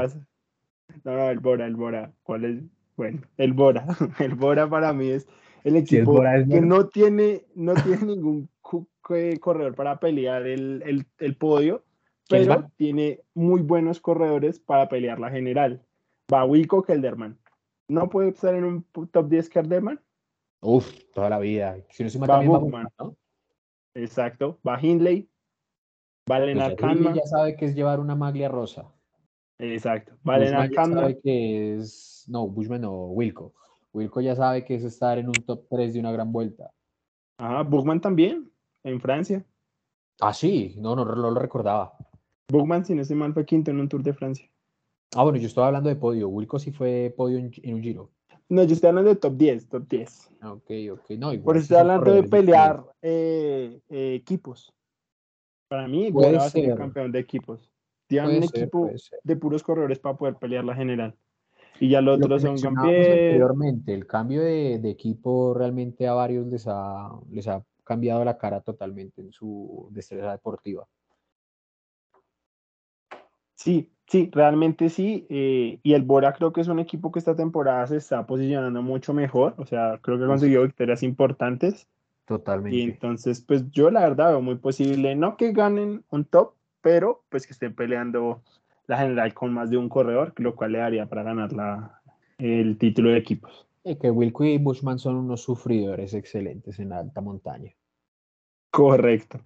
[1.04, 2.12] No, no, el Bora, el Bora.
[2.22, 2.62] ¿Cuál es?
[2.96, 3.86] Bueno, el Bora.
[4.20, 5.26] El Bora para mí es
[5.64, 6.66] el equipo Bora, es que Bora.
[6.66, 8.48] no tiene, no tiene ningún
[9.08, 11.84] que- corredor para pelear el, el, el podio,
[12.28, 15.82] ¿Quiénes pero tiene muy buenos corredores para pelear la general.
[16.32, 17.38] Va Wilco Kelderman.
[17.88, 20.00] ¿No puede estar en un top 10 Kelderman?
[20.60, 21.76] Uf, toda la vida.
[21.90, 22.84] Si no se Va mata también va Buchmann.
[22.84, 23.16] Buchmann, ¿no?
[23.94, 24.58] Exacto.
[24.66, 25.28] Va Hindley.
[26.30, 28.90] Va Pues Lennart ya sabe que es llevar una maglia rosa.
[29.58, 30.14] Exacto.
[30.26, 32.24] Va Bushman ya sabe que es.
[32.28, 33.54] No, Bushman no, Wilco.
[33.94, 36.72] Wilco ya sabe que es estar en un top 3 de una gran vuelta.
[37.38, 38.50] Ajá, Bugman también,
[38.82, 39.44] en Francia.
[40.20, 41.96] Ah, sí, no, no, no lo recordaba.
[42.50, 44.48] Bugman, si no estoy mal, fue quinto en un Tour de Francia.
[45.16, 46.28] Ah, bueno, yo estaba hablando de podio.
[46.28, 48.10] Wilco sí fue podio en, en un giro.
[48.48, 50.30] No, yo estoy hablando de top 10, top 10.
[50.40, 51.10] Ah, Ok, ok.
[51.10, 54.72] No, igual Por eso estoy hablando de pelear eh, eh, equipos.
[55.68, 57.70] Para mí, Bora va a ser campeón de equipos.
[58.06, 58.90] Tienen Puede un ser, equipo
[59.22, 61.16] de puros corredores para poder pelear la general.
[61.80, 63.12] Y ya los Lo otros son Gambier.
[63.12, 68.36] anteriormente, el cambio de, de equipo realmente a varios les ha, les ha cambiado la
[68.36, 70.86] cara totalmente en su destreza deportiva.
[73.54, 75.26] Sí, sí, realmente sí.
[75.28, 78.82] eh, y el Bora creo que es un equipo que esta temporada se está posicionando
[78.82, 79.54] mucho mejor.
[79.58, 81.86] O sea, creo que ha conseguido victorias importantes.
[82.24, 82.82] Y Totalmente.
[82.82, 87.46] entonces, pues yo la verdad veo muy posible, no que ganen un top, pero pues
[87.46, 88.40] que estén peleando
[88.86, 92.00] la general con más de un corredor, lo cual le daría para ganar la,
[92.38, 93.66] el título de equipos.
[93.84, 97.72] Y que Wilco y Bushman son unos sufridores excelentes en la alta montaña.
[98.70, 99.40] Correcto.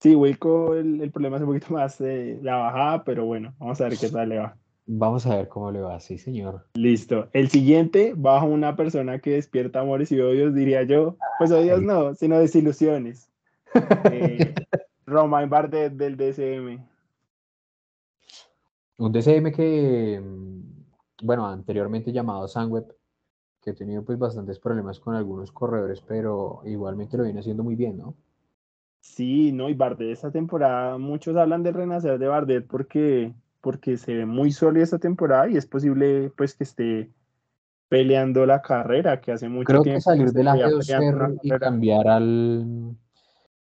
[0.00, 3.80] Sí, Wilco, el, el problema es un poquito más eh, la bajada, pero bueno, vamos
[3.80, 4.56] a ver qué tal le va.
[4.90, 6.66] Vamos a ver cómo le va, sí, señor.
[6.74, 7.28] Listo.
[7.34, 11.16] El siguiente, bajo una persona que despierta amores y odios, diría yo.
[11.38, 13.30] Pues odios no, sino desilusiones.
[14.10, 14.54] Eh,
[15.06, 16.82] Romain Bardet del DSM.
[18.96, 22.86] Un DCM que, mm, bueno, anteriormente llamado Sunweb,
[23.60, 27.74] que ha tenido pues bastantes problemas con algunos corredores, pero igualmente lo viene haciendo muy
[27.74, 28.14] bien, ¿no?
[29.00, 34.14] Sí, no, y Bardet esta temporada, muchos hablan del renacer de Bardet porque, porque se
[34.14, 37.10] ve muy sólido esta temporada y es posible pues que esté
[37.88, 42.08] peleando la carrera, que hace mucho Creo tiempo que salir de la G2R y cambiar
[42.08, 42.96] al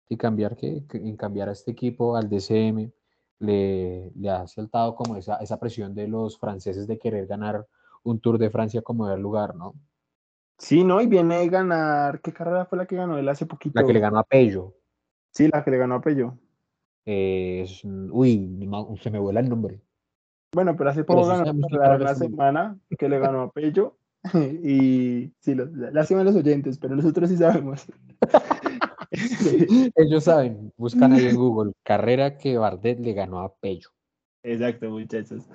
[0.09, 0.83] y cambiar que
[1.17, 2.91] cambiar a este equipo al DCM
[3.39, 7.65] le, le ha saltado como esa, esa presión de los franceses de querer ganar
[8.03, 9.75] un Tour de Francia como del lugar, ¿no?
[10.57, 13.79] Sí, no, y viene de ganar, ¿qué carrera fue la que ganó él hace poquito?
[13.79, 14.75] La que le ganó a Pello.
[15.33, 16.37] Sí, la que le ganó a Pello.
[17.05, 17.65] eh,
[18.11, 18.69] uy,
[19.01, 19.81] se me vuela el nombre.
[20.53, 23.97] Bueno, pero hace poco ganó la semana que le ganó a Pello.
[24.63, 27.85] Y sí, lo- lástima los oyentes, pero nosotros sí sabemos.
[29.95, 33.89] Ellos saben, buscan ahí en Google, carrera que Bardet le ganó a Pello.
[34.43, 35.47] Exacto, muchachos.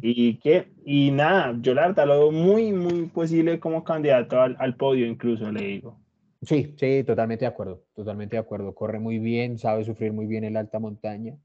[0.00, 0.72] ¿Y qué?
[0.84, 5.06] Y nada, yo la verdad lo veo muy, muy posible como candidato al, al podio,
[5.06, 5.98] incluso, le digo.
[6.42, 8.74] Sí, sí, totalmente de acuerdo, totalmente de acuerdo.
[8.74, 11.36] Corre muy bien, sabe sufrir muy bien en la alta montaña.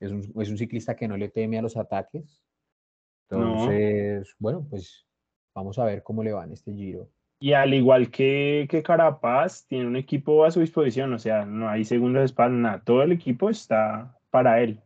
[0.00, 2.44] Es un, es un ciclista que no le teme a los ataques.
[3.30, 3.38] No.
[3.38, 5.06] Entonces, bueno, pues
[5.54, 7.08] vamos a ver cómo le va en este giro.
[7.38, 11.68] Y al igual que, que Carapaz, tiene un equipo a su disposición, o sea, no
[11.68, 14.80] hay segundos de espalda, nada, todo el equipo está para él.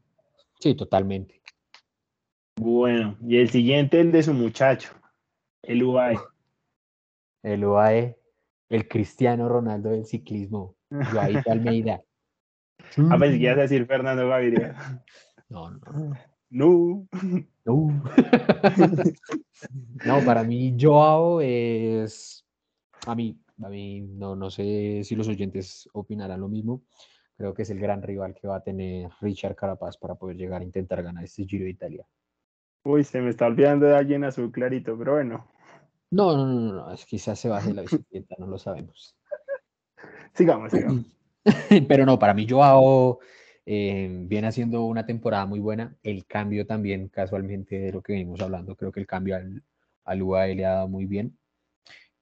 [0.59, 1.41] Sí, totalmente.
[2.57, 4.91] Bueno, y el siguiente, el de su muchacho,
[5.63, 6.19] el UAE.
[7.43, 8.17] El UAE,
[8.71, 12.03] el Cristiano Ronaldo del ciclismo, Joaito Almeida.
[13.11, 15.05] A ver si quieres decir Fernando Gaviria.
[15.49, 15.81] No, no,
[16.49, 17.07] No.
[17.64, 18.03] no.
[20.07, 22.47] No, para mí Joao es,
[23.07, 26.83] a mí, a mí no, no sé si los oyentes opinarán lo mismo.
[27.37, 30.62] Creo que es el gran rival que va a tener Richard Carapaz para poder llegar
[30.62, 32.07] a intentar ganar este Giro de Italia.
[32.85, 35.47] Uy, se me está olvidando de alguien azul clarito, pero bueno,
[36.11, 39.17] No, no, no, no, no, es quizás se baje la bicicleta, no lo sabemos.
[40.35, 41.05] sigamos, sigamos.
[41.89, 43.21] Pero no, para mí Joao
[43.65, 45.97] eh, viene haciendo una temporada muy buena.
[46.03, 49.63] El cambio también, casualmente, de lo que venimos hablando, creo que el cambio al,
[50.05, 51.39] al UAE le ha dado muy bien.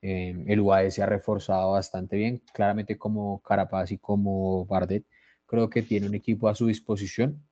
[0.02, 5.04] Eh, el UAE se ha reforzado bastante bien, claramente como Carapaz y como Bardet.
[5.46, 7.42] Creo que tiene un equipo a su disposición.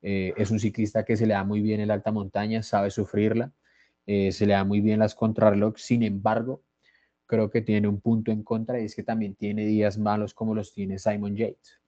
[0.00, 2.90] Eh, es un ciclista que se le da muy bien en la alta montaña, sabe
[2.90, 3.52] sufrirla,
[4.06, 5.76] eh, se le da muy bien las contrarreloj.
[5.78, 6.62] Sin embargo,
[7.26, 10.54] creo que tiene un punto en contra y es que también tiene días malos como
[10.54, 11.80] los tiene Simon Yates.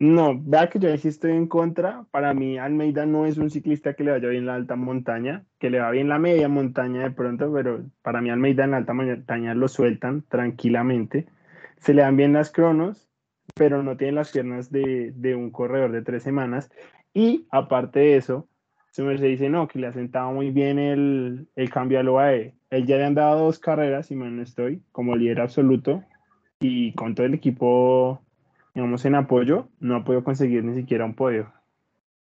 [0.00, 2.06] No, vea que yo sí estoy en contra.
[2.12, 5.70] Para mí, Almeida no es un ciclista que le vaya bien la alta montaña, que
[5.70, 8.92] le va bien la media montaña de pronto, pero para mí Almeida en la alta
[8.92, 11.26] montaña lo sueltan tranquilamente.
[11.78, 13.10] Se le dan bien las cronos,
[13.56, 16.70] pero no tiene las piernas de, de un corredor de tres semanas.
[17.12, 18.48] Y aparte de eso,
[18.98, 22.52] su merced dice no, que le ha sentado muy bien el, el cambio al OAE.
[22.70, 26.02] Él ya le han dado dos carreras, si mal no estoy, como líder absoluto,
[26.58, 28.20] y con todo el equipo
[28.74, 31.52] digamos, en apoyo, no ha podido conseguir ni siquiera un podio.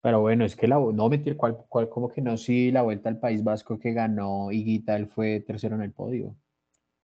[0.00, 2.38] Pero bueno, es que la, no mentir, ¿cuál, cuál, como que no?
[2.38, 6.34] Sí, la vuelta al País Vasco que ganó Higuita, él fue tercero en el podio.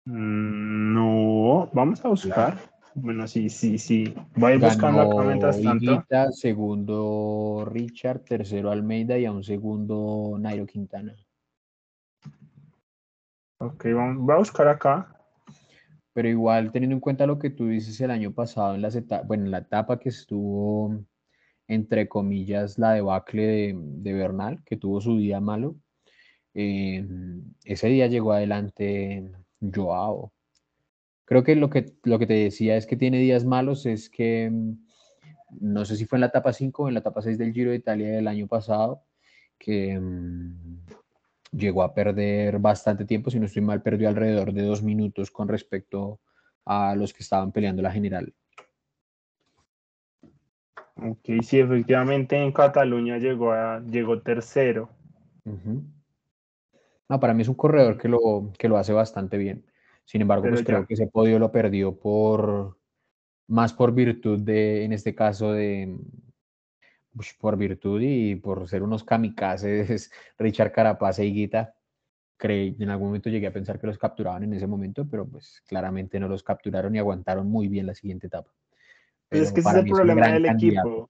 [0.06, 2.60] Mm, No, vamos a buscar.
[3.00, 4.12] Bueno, sí, sí, sí.
[4.36, 5.86] Voy a ir buscando acá mientras tanto.
[5.86, 11.16] Higuita, segundo Richard, tercero Almeida y a un segundo Nairo Quintana.
[13.60, 15.16] Ok, vamos, voy a buscar acá.
[16.12, 19.28] pero igual teniendo en cuenta lo que tú dices el año pasado en las etapas,
[19.28, 21.00] bueno, en la etapa que estuvo,
[21.68, 25.76] entre comillas, la debacle de, de Bernal, que tuvo su día malo,
[26.56, 27.06] eh,
[27.64, 29.32] ese día llegó adelante
[29.62, 30.34] Joao.
[31.28, 34.50] Creo que lo, que lo que te decía es que tiene días malos, es que
[34.50, 34.78] mm,
[35.60, 37.72] no sé si fue en la etapa 5 o en la etapa 6 del Giro
[37.72, 39.04] de Italia del año pasado,
[39.60, 40.86] que mm,
[41.52, 45.50] llegó a perder bastante tiempo, si no estoy mal, perdió alrededor de dos minutos con
[45.50, 46.22] respecto
[46.64, 48.34] a los que estaban peleando la general.
[50.96, 54.90] Ok, sí, efectivamente en Cataluña llegó, a, llegó tercero.
[57.10, 59.66] No, para mí es un corredor que lo, que lo hace bastante bien.
[60.08, 62.78] Sin embargo, pues creo que ese podio lo perdió por
[63.48, 66.00] más por virtud de, en este caso, de
[67.14, 71.76] pues, por virtud y por ser unos kamikazes, Richard Carapaz y Guita.
[72.38, 75.62] Creí, en algún momento llegué a pensar que los capturaban en ese momento, pero pues
[75.68, 78.54] claramente no los capturaron y aguantaron muy bien la siguiente etapa.
[79.28, 81.10] Pero es que ese es el problema del equipo.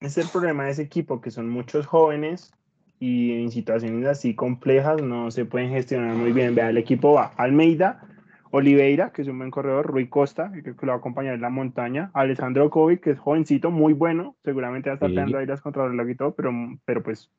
[0.00, 2.50] Es el problema de ese equipo, que son muchos jóvenes
[2.98, 6.54] y en situaciones así complejas no se pueden gestionar muy bien.
[6.54, 8.08] Vea, el equipo va Almeida,
[8.52, 11.48] Oliveira, que es un buen corredor, Rui Costa, que, lo va a acompañar en la
[11.48, 15.34] montaña, Alessandro Kovic, que es jovencito, muy bueno, seguramente va a estar sí.
[15.34, 16.52] ahí las contra el y todo, pero,
[16.84, 17.30] pero pues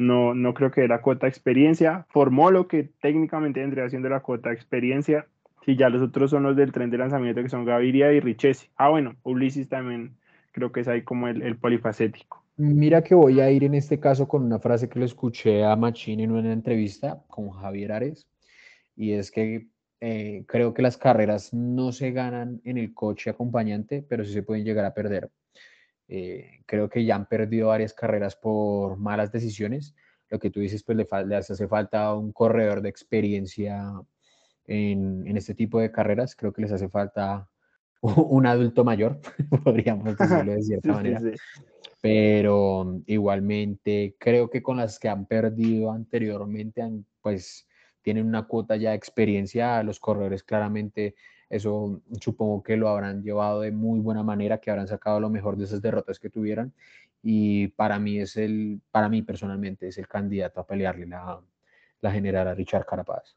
[0.00, 2.06] no, no creo que la cuota experiencia.
[2.08, 5.26] Formó lo que técnicamente vendría siendo la cuota experiencia.
[5.66, 8.68] Si ya los otros son los del tren de lanzamiento, que son Gaviria y Richesi.
[8.76, 10.16] Ah, bueno, Ulises también
[10.52, 12.42] creo que es ahí como el, el polifacético.
[12.56, 15.76] Mira que voy a ir en este caso con una frase que le escuché a
[15.76, 18.26] Machín en una entrevista con Javier Ares,
[18.96, 19.68] y es que
[20.00, 24.42] eh, creo que las carreras no se ganan en el coche acompañante, pero sí se
[24.42, 25.30] pueden llegar a perder.
[26.08, 29.94] Eh, creo que ya han perdido varias carreras por malas decisiones.
[30.30, 33.92] Lo que tú dices, pues le, le hace falta un corredor de experiencia
[34.66, 36.36] en, en, este tipo de carreras.
[36.36, 37.48] Creo que les hace falta
[38.00, 39.20] un adulto mayor,
[39.64, 41.20] podríamos decirlo de cierta manera.
[41.20, 41.62] Sí, sí
[42.00, 46.82] pero igualmente creo que con las que han perdido anteriormente,
[47.20, 47.66] pues
[48.08, 51.14] tienen una cuota ya de experiencia, los corredores claramente
[51.50, 55.58] eso supongo que lo habrán llevado de muy buena manera, que habrán sacado lo mejor
[55.58, 56.72] de esas derrotas que tuvieran
[57.22, 61.38] y para mí es el, para mí personalmente es el candidato a pelearle la,
[62.00, 63.36] la general a Richard Carapaz.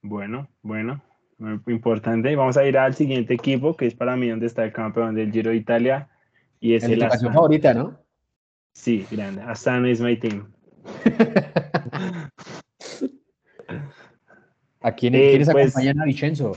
[0.00, 1.02] Bueno, bueno,
[1.38, 2.36] muy importante.
[2.36, 5.32] Vamos a ir al siguiente equipo, que es para mí donde está el campeón del
[5.32, 6.08] Giro de Italia,
[6.60, 7.32] y es el Astana.
[7.32, 7.98] favorita, ¿no?
[8.74, 9.42] Sí, grande.
[9.42, 10.52] Astana is my team.
[14.80, 16.52] ¿A quién, eh, ¿quiénes pues, acompañan a Vicenzo?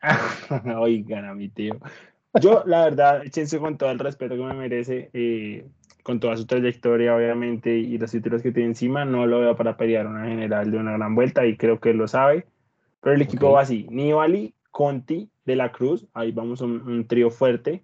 [0.78, 1.78] Oigan a mi tío.
[2.40, 5.66] Yo, la verdad, Vicenzo, con todo el respeto que me merece, eh,
[6.02, 9.76] con toda su trayectoria, obviamente, y los títulos que tiene encima, no lo veo para
[9.76, 12.46] pelear una general de una gran vuelta, y creo que él lo sabe.
[13.00, 13.54] Pero el equipo okay.
[13.54, 17.82] va así: Nibali, Conti, De la Cruz, ahí vamos un, un trío fuerte.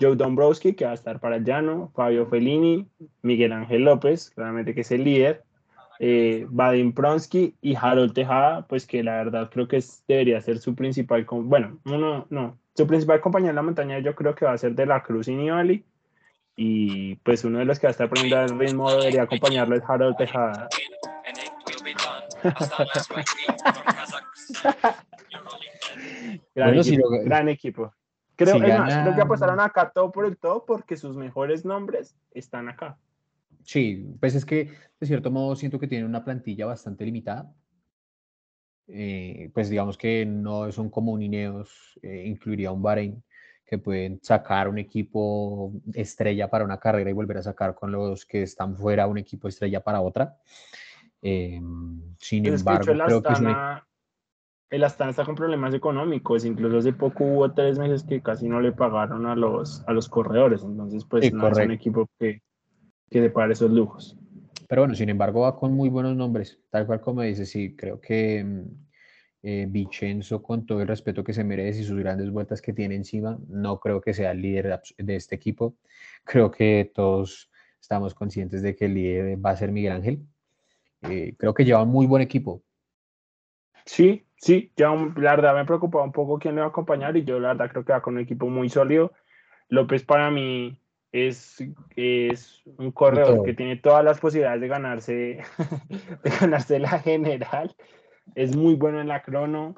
[0.00, 2.86] Joe Dombrowski, que va a estar para el llano, Fabio Fellini,
[3.20, 5.44] Miguel Ángel López, claramente que es el líder,
[6.02, 10.58] eh, Vadim Pronsky y Harold Tejada, pues que la verdad creo que es, debería ser
[10.58, 14.52] su principal, bueno, uno, no, su principal compañero en la montaña yo creo que va
[14.52, 15.84] a ser de la Cruz y Nibali,
[16.56, 19.82] y pues uno de los que va a estar poniendo el ritmo debería acompañarlo es
[19.86, 20.68] Harold Tejada.
[26.54, 27.10] gran, bueno, equipo, si lo...
[27.24, 27.94] gran equipo.
[28.36, 28.84] Creo, si gana...
[28.86, 32.96] más, creo que apostaron acá todo por el todo porque sus mejores nombres están acá.
[33.64, 37.52] Sí, pues es que de cierto modo siento que tienen una plantilla bastante limitada.
[38.86, 43.22] Eh, pues digamos que no son como un Ineos, eh, incluiría un Bahrein,
[43.64, 48.26] que pueden sacar un equipo estrella para una carrera y volver a sacar con los
[48.26, 50.36] que están fuera un equipo estrella para otra.
[51.22, 51.60] Eh,
[52.18, 53.56] sin Pero embargo, que creo que es un
[54.70, 58.60] el Astana está con problemas económicos, incluso hace poco hubo tres meses que casi no
[58.60, 61.74] le pagaron a los, a los corredores, entonces pues Sí, no es un correcto.
[61.74, 62.40] equipo que,
[63.10, 64.16] que le paga esos lujos.
[64.68, 68.00] Pero bueno, sin embargo, va con muy buenos nombres, tal cual como dice, sí, creo
[68.00, 68.60] que mm,
[69.42, 72.94] eh, Vicenzo, con todo el respeto que se merece y sus grandes vueltas que tiene
[72.94, 75.76] encima, no creo que sea el líder de este equipo.
[76.24, 77.50] Creo que todos
[77.80, 80.22] estamos conscientes de que el líder va a ser Miguel Ángel.
[81.02, 82.62] Eh, creo que lleva un muy buen equipo.
[83.86, 87.24] Sí, sí, ya la verdad me preocupaba un poco quién le va a acompañar y
[87.24, 89.12] yo la verdad creo que va con un equipo muy sólido.
[89.68, 90.79] López para mí
[91.12, 91.62] es,
[91.96, 95.12] es un corredor que tiene todas las posibilidades de ganarse,
[96.24, 97.74] de ganarse la general.
[98.34, 99.74] Es muy bueno en la crono.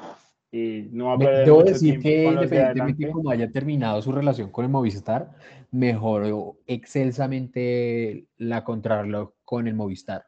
[0.51, 4.03] y no va a Me- perder debo mucho decir que independientemente de cómo haya terminado
[4.03, 5.30] su relación con el Movistar,
[5.70, 10.26] mejoró excelsamente la contrarreloj con el Movistar.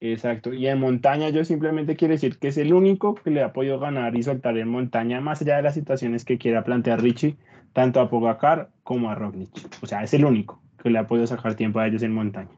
[0.00, 3.52] Exacto, y en montaña yo simplemente quiero decir que es el único que le ha
[3.52, 7.36] podido ganar y soltar en montaña, más allá de las situaciones que quiera plantear Richie,
[7.72, 9.50] tanto a Pogacar como a Roglic.
[9.82, 12.50] O sea, es el único que le ha podido sacar tiempo a ellos en montaña.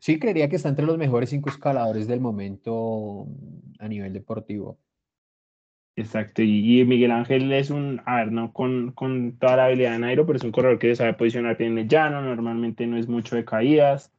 [0.00, 3.26] Sí, creería que está entre los mejores cinco escaladores del momento
[3.78, 4.78] a nivel deportivo.
[5.96, 10.00] Exacto, y, Miguel Ángel es un, a ver, no con, con, toda la habilidad de
[10.00, 13.06] Nairo, pero es un corredor que sabe posicionar bien en el llano, normalmente no es
[13.06, 14.12] mucho de caídas.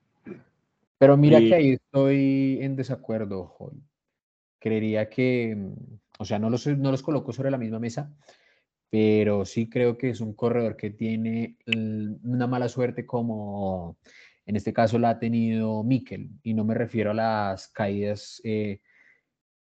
[0.98, 3.84] Pero mira que ahí estoy en desacuerdo, Joy.
[4.60, 5.58] Creería que,
[6.18, 8.14] o sea, no los, no los coloco sobre la misma mesa,
[8.90, 11.58] pero sí creo que es un corredor que tiene
[12.24, 13.98] una mala suerte como
[14.46, 18.80] en este caso la ha tenido Mikel, y no me refiero a las caídas eh,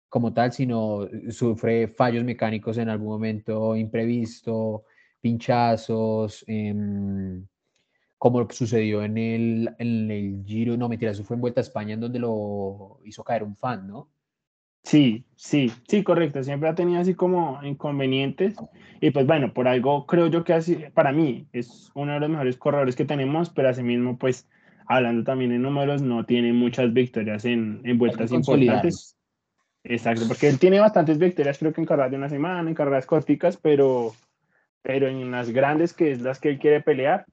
[0.09, 4.85] como tal, sino eh, sufre fallos mecánicos en algún momento imprevisto,
[5.21, 7.45] pinchazos, em,
[8.21, 11.95] como sucedió en el, en el Giro, no mentira, eso fue en Vuelta a España
[11.95, 14.11] en donde lo hizo caer un fan, ¿no?
[14.83, 16.43] Sí, sí, sí, correcto.
[16.43, 18.53] Siempre ha tenido así como inconvenientes.
[18.99, 22.29] Y pues bueno, por algo creo yo que así, para mí es uno de los
[22.29, 24.47] mejores corredores que tenemos, pero asimismo, pues
[24.85, 29.17] hablando también en números, no tiene muchas victorias en, en vueltas importantes.
[29.83, 33.07] Exacto, porque él tiene bastantes victorias, creo que en carreras de una semana, en carreras
[33.07, 34.13] corticas, pero,
[34.83, 37.25] pero en las grandes, que es las que él quiere pelear,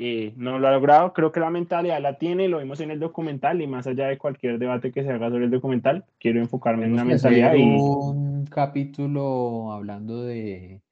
[0.00, 1.12] eh, no lo ha logrado.
[1.12, 4.16] Creo que la mentalidad la tiene, lo vimos en el documental y más allá de
[4.16, 7.52] cualquier debate que se haga sobre el documental, quiero enfocarme en una mentalidad.
[7.54, 7.62] Y...
[7.62, 10.82] Un capítulo hablando de...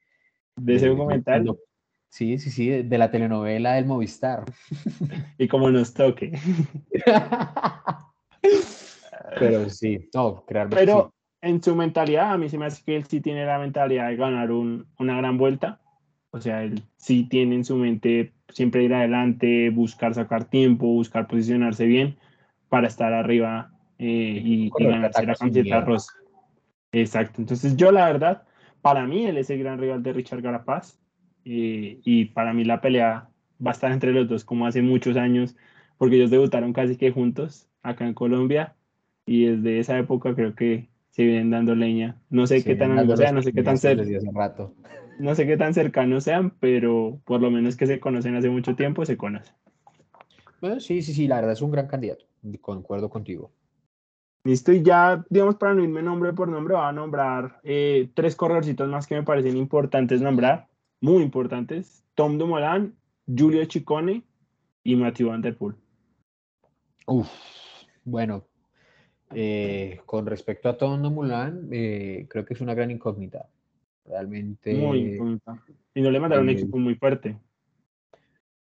[0.56, 1.56] De ese documental.
[2.08, 4.42] sí, sí, sí, de la telenovela del Movistar.
[5.38, 6.32] y como nos toque.
[9.38, 13.20] Pero sí, no, Pero en su mentalidad, a mí se me hace que él sí
[13.20, 15.80] tiene la mentalidad de ganar un, una gran vuelta.
[16.30, 21.26] O sea, él sí tiene en su mente siempre ir adelante, buscar sacar tiempo, buscar
[21.26, 22.16] posicionarse bien
[22.68, 26.12] para estar arriba eh, y, y, ganarse la camiseta rosa.
[26.92, 27.40] Exacto.
[27.40, 28.42] Entonces, yo la verdad,
[28.82, 30.98] para mí él es el gran rival de Richard Garapaz
[31.44, 33.28] eh, y para mí la pelea
[33.64, 35.56] va a estar entre los dos como hace muchos años,
[35.98, 38.74] porque ellos debutaron casi que juntos acá en Colombia
[39.26, 42.16] y desde esa época creo que se vienen dando leña.
[42.30, 43.78] No sé qué tan amigos sean, no sé qué tan
[44.34, 44.74] rato.
[45.18, 48.76] No sé qué tan cercanos sean, pero por lo menos que se conocen hace mucho
[48.76, 49.54] tiempo, se conocen.
[50.60, 52.24] Bueno, sí, sí, sí, la verdad es un gran candidato.
[52.60, 53.50] Concuerdo contigo.
[54.44, 58.36] Listo, y ya, digamos, para no irme nombre por nombre, voy a nombrar eh, tres
[58.36, 60.68] corredorcitos más que me parecen importantes nombrar,
[61.00, 62.04] muy importantes.
[62.14, 62.94] Tom Dumoulin,
[63.26, 64.22] Julio Chicone
[64.84, 65.74] y Matthew Van Der Poel.
[67.06, 67.28] Uf,
[68.04, 68.44] bueno,
[69.34, 73.48] eh, con respecto a Tondo Mulan, eh, creo que es una gran incógnita.
[74.08, 74.74] Realmente.
[74.74, 75.18] Muy.
[75.94, 77.38] Y no le mandaron un eh, equipo muy fuerte.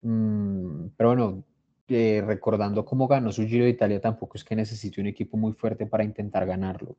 [0.01, 1.43] Mm, pero bueno,
[1.87, 5.85] recordando cómo ganó su Giro de Italia, tampoco es que necesite un equipo muy fuerte
[5.85, 6.95] para intentar ganarlo.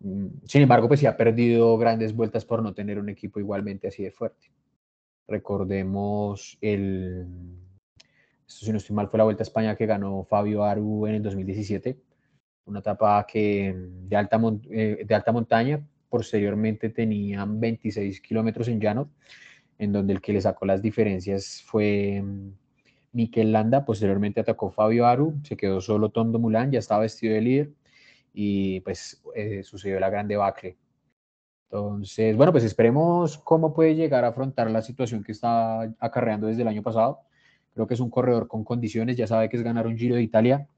[0.00, 3.88] Mm, sin embargo, pues sí ha perdido grandes vueltas por no tener un equipo igualmente
[3.88, 4.50] así de fuerte.
[5.26, 7.26] Recordemos el,
[8.46, 11.22] si no estoy mal, fue la Vuelta a España que ganó Fabio Aru en el
[11.22, 11.98] 2017,
[12.66, 19.10] una etapa que, de, alta, eh, de alta montaña, posteriormente tenían 26 kilómetros en llano,
[19.78, 22.52] en donde el que le sacó las diferencias fue mm,
[23.12, 27.40] Mikel Landa, posteriormente atacó Fabio Aru, se quedó solo Tondo Mulán, ya estaba vestido de
[27.40, 27.70] líder,
[28.34, 30.76] y pues eh, sucedió la gran debacle.
[31.70, 36.62] Entonces, bueno, pues esperemos cómo puede llegar a afrontar la situación que está acarreando desde
[36.62, 37.22] el año pasado
[37.74, 40.22] Creo que es un corredor con condiciones, ya sabe que es ganar un Giro de
[40.22, 40.68] Italia.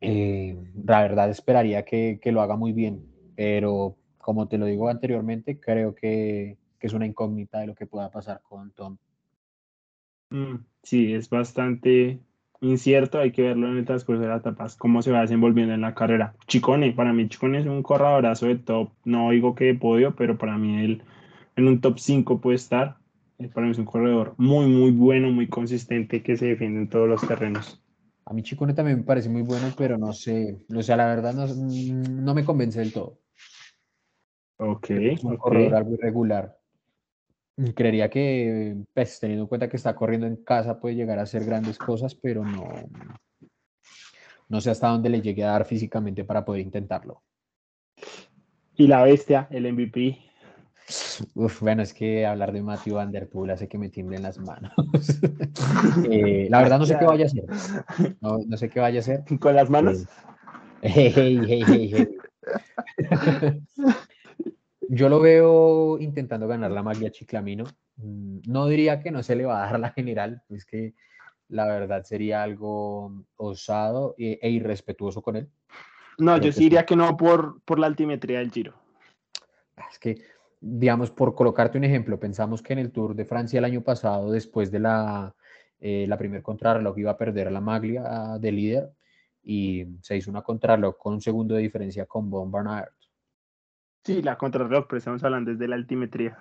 [0.00, 3.04] Eh, la verdad esperaría que, lo haga muy bien,
[3.40, 8.10] pero como te lo digo anteriormente, creo que, es una incógnita de lo que pueda
[8.10, 8.98] pasar con Tom.
[10.28, 12.20] Mm, sí, es bastante
[12.60, 15.80] incierto, hay que verlo en el transcurso de la etapa, cómo se va desenvolviendo en
[15.80, 16.34] la carrera.
[16.48, 20.58] Chicone, para mí Chicone es un corredorazo de top, no digo que podio, pero para
[20.58, 21.02] mí él
[21.56, 22.98] en un top 5 puede estar.
[23.54, 27.08] Para mí es un corredor muy, muy bueno, muy consistente que se defiende en todos
[27.08, 27.82] los terrenos.
[28.26, 31.32] A mí Chicone también me parece muy bueno, pero no sé, o sea, la verdad
[31.32, 33.18] no, no me convence del todo.
[34.60, 34.90] Ok.
[34.90, 36.56] Es un corredor algo irregular.
[37.74, 41.44] Creería que, pues, teniendo en cuenta que está corriendo en casa, puede llegar a hacer
[41.44, 42.68] grandes cosas, pero no,
[44.48, 47.22] no sé hasta dónde le llegue a dar físicamente para poder intentarlo.
[48.76, 50.18] Y la bestia, el MVP,
[51.34, 54.38] Uf, bueno, es que hablar de Matthew Van Der Poel hace que me tiemblen las
[54.38, 54.72] manos.
[56.10, 57.44] Eh, la verdad no sé qué vaya a hacer.
[58.20, 59.24] No, sé qué vaya a hacer.
[59.38, 60.04] ¿Con las manos?
[60.82, 62.08] Eh,
[64.92, 67.62] Yo lo veo intentando ganar la maglia Chiclamino.
[67.94, 70.94] Mm, no diría que no se le va a dar la general, es que
[71.46, 75.48] la verdad sería algo osado e, e irrespetuoso con él.
[76.18, 78.74] No, yo sí diría que no por, por la altimetría del Giro.
[79.92, 80.22] Es que,
[80.60, 84.32] digamos, por colocarte un ejemplo, pensamos que en el Tour de Francia el año pasado,
[84.32, 85.36] después de la,
[85.78, 88.90] eh, la primer contrarreloj, iba a perder a la Maglia de líder
[89.40, 92.90] y se hizo una contrarreloj con un segundo de diferencia con Bon Barnard.
[94.04, 96.38] Sí, la contrarreloj, pero estamos hablando desde la altimetría.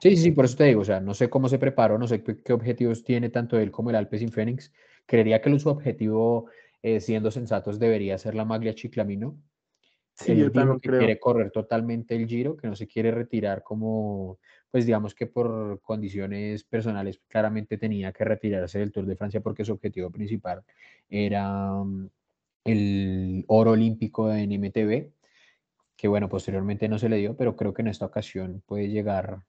[0.00, 2.22] Sí, sí, por eso te digo, o sea, no sé cómo se preparó, no sé
[2.22, 4.72] qué, objetivos tiene tanto él como el Alpecin Fénix.
[5.06, 6.48] Creería que su objetivo,
[6.82, 9.36] eh, siendo sensatos, debería ser la Maglia Chiclamino.
[10.14, 14.38] Sí, yo también que quiere correr totalmente el Giro, que no se quiere retirar como,
[14.70, 19.64] pues digamos que por condiciones personales, claramente tenía que retirarse del Tour de Francia porque
[19.64, 20.62] su objetivo principal
[21.08, 22.08] era mm,
[22.64, 25.12] el oro olímpico en MTV,
[26.02, 29.44] que bueno, posteriormente no se le dio, pero creo que en esta ocasión puede llegar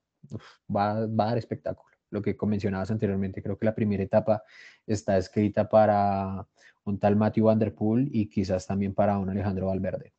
[0.70, 1.98] va, a dar espectáculo.
[2.12, 4.44] Lo que mencionabas anteriormente, creo que la primera etapa
[4.86, 6.46] está escrita para
[6.84, 10.14] un tal Matthew Van Der Poel y quizás también para un Alejandro Valverde.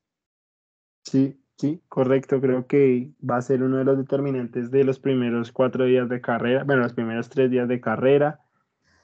[1.05, 2.41] Sí, sí, correcto.
[2.41, 6.21] Creo que va a ser uno de los determinantes de los primeros cuatro días de
[6.21, 8.41] carrera, bueno, los primeros tres días de carrera.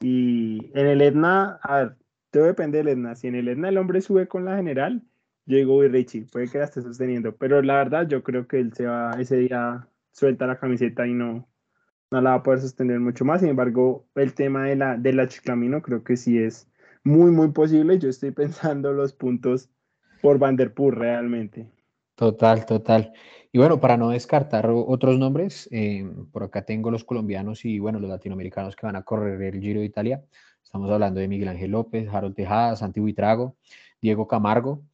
[0.00, 1.96] Y en el Etna, a ver,
[2.32, 3.14] todo depende del Etna.
[3.14, 5.04] Si en el Etna el hombre sube con la general,
[5.46, 7.36] llegó y Richie, puede que esté sosteniendo.
[7.36, 11.14] Pero la verdad, yo creo que él se va ese día suelta la camiseta y
[11.14, 11.48] no,
[12.10, 13.40] no la va a poder sostener mucho más.
[13.40, 16.68] Sin embargo, el tema de la, de la Chiclamino creo que sí es
[17.04, 17.98] muy, muy posible.
[17.98, 19.70] Yo estoy pensando los puntos
[20.20, 21.70] por Vanderpool realmente.
[22.14, 23.12] Total, total.
[23.50, 27.98] Y bueno, para no descartar otros nombres, eh, por acá tengo los colombianos y bueno,
[27.98, 30.22] los latinoamericanos que van a correr el Giro de Italia.
[30.62, 33.56] Estamos hablando de Miguel Ángel López, Harold Tejada, Santi Buitrago,
[34.00, 34.84] Diego Camargo,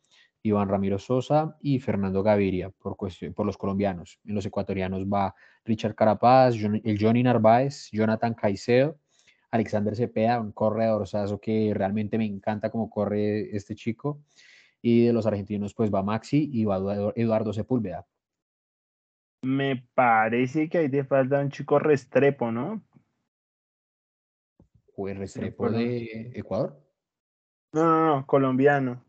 [0.47, 4.20] Iván Ramiro Sosa y Fernando Gaviria por, por los colombianos.
[4.24, 5.34] En los ecuatorianos va
[5.64, 8.99] Richard Carapaz, el Johnny Narváez, Jonathan Caicedo,
[9.51, 11.05] Alexander Cepeda, un corredor
[11.40, 14.20] que realmente me encanta cómo corre este chico.
[14.82, 16.78] Y de los argentinos, pues va Maxi y va
[17.16, 18.07] Eduardo Sepúlveda.
[19.42, 22.82] Me parece que ahí te falta un chico Restrepo, ¿no?
[24.94, 26.80] ¿O el Restrepo de Ecuador?
[27.72, 29.05] No, no, no, colombiano.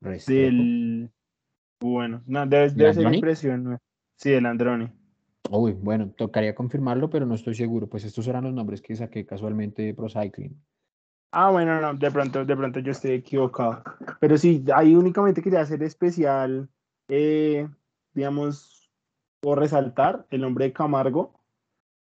[0.00, 1.10] Del...
[1.80, 3.78] Bueno, no, debe, ser impresión.
[4.16, 4.90] Sí, el Androni.
[5.50, 7.86] Uy, bueno, tocaría confirmarlo, pero no estoy seguro.
[7.86, 10.60] Pues estos eran los nombres que saqué casualmente de Pro Cycling.
[11.30, 13.82] Ah, bueno, no, de pronto, de pronto yo estoy equivocado.
[14.20, 16.68] Pero sí, ahí únicamente quería hacer especial,
[17.08, 17.68] eh,
[18.14, 18.90] digamos,
[19.42, 21.38] o resaltar el nombre de Camargo,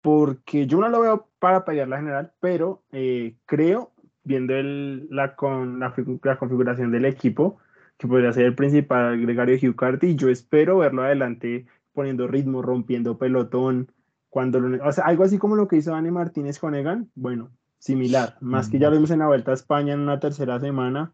[0.01, 3.91] porque yo no lo veo para pelear la general, pero eh, creo,
[4.23, 5.93] viendo el, la, con, la,
[6.23, 7.59] la configuración del equipo,
[7.97, 10.15] que podría ser el principal gregario Hugh Carty.
[10.15, 13.91] Yo espero verlo adelante poniendo ritmo, rompiendo pelotón,
[14.29, 18.37] cuando o sea, algo así como lo que hizo Dani Martínez con Egan, bueno, similar,
[18.39, 21.13] más que ya lo vimos en la Vuelta a España en una tercera semana,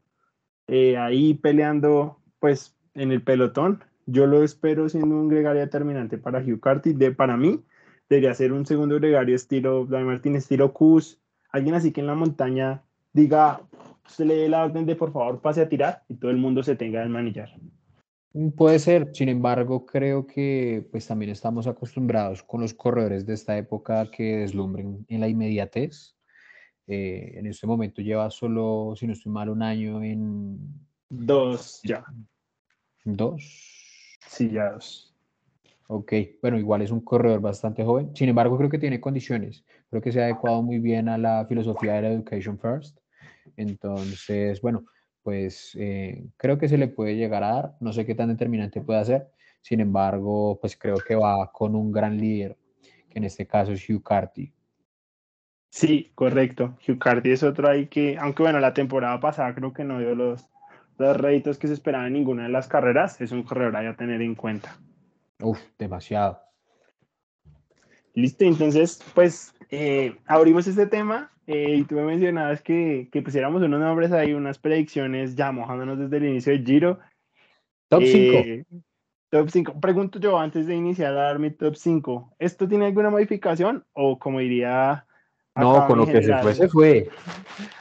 [0.67, 6.39] eh, ahí peleando pues en el pelotón, yo lo espero siendo un gregario determinante para
[6.39, 7.63] Hugh Carty, de, para mí
[8.09, 12.15] debería ser un segundo gregario estilo Dani Martínez, estilo Kuz, alguien así que en la
[12.15, 12.81] montaña
[13.13, 13.61] diga,
[14.07, 16.63] se le dé la orden de por favor pase a tirar y todo el mundo
[16.63, 17.49] se tenga a manillar.
[18.33, 23.33] Mm, puede ser, sin embargo, creo que pues también estamos acostumbrados con los corredores de
[23.33, 26.15] esta época que deslumbren en la inmediatez.
[26.87, 30.59] Eh, en este momento lleva solo, si no estoy mal, un año en...
[31.09, 32.03] Dos, ya.
[33.05, 34.17] ¿Dos?
[34.27, 35.13] Sí, ya dos.
[35.87, 38.15] Ok, bueno, igual es un corredor bastante joven.
[38.15, 39.63] Sin embargo, creo que tiene condiciones.
[39.89, 42.97] Creo que se ha adecuado muy bien a la filosofía de la Education First.
[43.57, 44.85] Entonces, bueno,
[45.21, 47.75] pues eh, creo que se le puede llegar a dar.
[47.79, 49.31] No sé qué tan determinante puede ser.
[49.61, 52.57] Sin embargo, pues creo que va con un gran líder,
[53.09, 54.53] que en este caso es Hugh Carty.
[55.69, 56.77] Sí, correcto.
[56.87, 60.13] Hugh Carty es otro ahí que, aunque bueno, la temporada pasada creo que no dio
[60.13, 60.47] los,
[60.97, 63.95] los réditos que se esperaban en ninguna de las carreras, es un corredor ahí a
[63.95, 64.77] tener en cuenta.
[65.41, 66.42] Uf, demasiado.
[68.15, 73.61] Listo, entonces, pues eh, abrimos este tema eh, y tú me mencionabas que, que, pusiéramos
[73.63, 76.99] unos nombres ahí, unas predicciones ya mojándonos desde el inicio del Giro.
[77.89, 78.35] Top 5.
[78.37, 78.65] Eh,
[79.29, 79.79] top 5.
[79.79, 82.35] Pregunto yo antes de iniciar a dar mi top 5.
[82.37, 85.05] ¿Esto tiene alguna modificación o como diría...
[85.55, 87.09] No, con lo que se fue, se fue.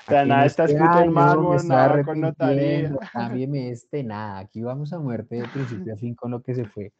[0.06, 2.94] O sea, nada está este escrito en mármol, nada con notaría.
[3.12, 4.40] Cámbieme este, nada.
[4.40, 6.92] Aquí vamos a muerte de principio a fin con lo que se fue.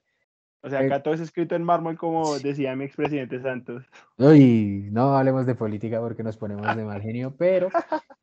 [0.65, 3.85] O sea, acá todo es escrito en mármol, como decía mi expresidente Santos.
[4.17, 7.69] Uy, no hablemos de política porque nos ponemos de mal genio, pero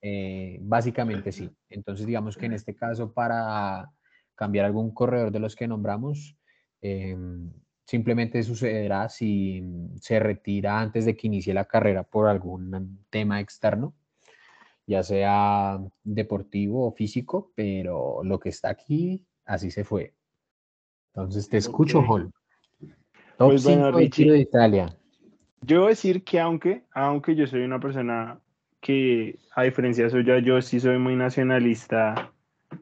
[0.02, 1.50] eh, básicamente sí.
[1.70, 3.92] Entonces, digamos que en este caso, para
[4.36, 6.38] cambiar algún corredor de los que nombramos,
[6.82, 7.52] em,
[7.86, 9.62] simplemente sucederá si
[10.00, 13.96] se retira antes de que inicie la carrera por algún tema externo,
[14.88, 20.16] ya sea deportivo o físico, pero lo que está aquí, así se fue.
[21.14, 22.32] Entonces te escucho, Hall.
[23.38, 24.96] Top Pues bueno, 5 de Giro de Italia.
[25.62, 28.40] Yo voy a decir que aunque, aunque yo soy una persona
[28.80, 32.32] que, a diferencia suya, yo sí soy muy nacionalista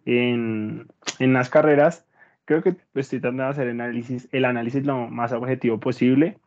[0.05, 0.87] en,
[1.19, 2.05] en las carreras,
[2.45, 6.37] creo que estoy tratando de hacer el análisis, el análisis lo más objetivo posible.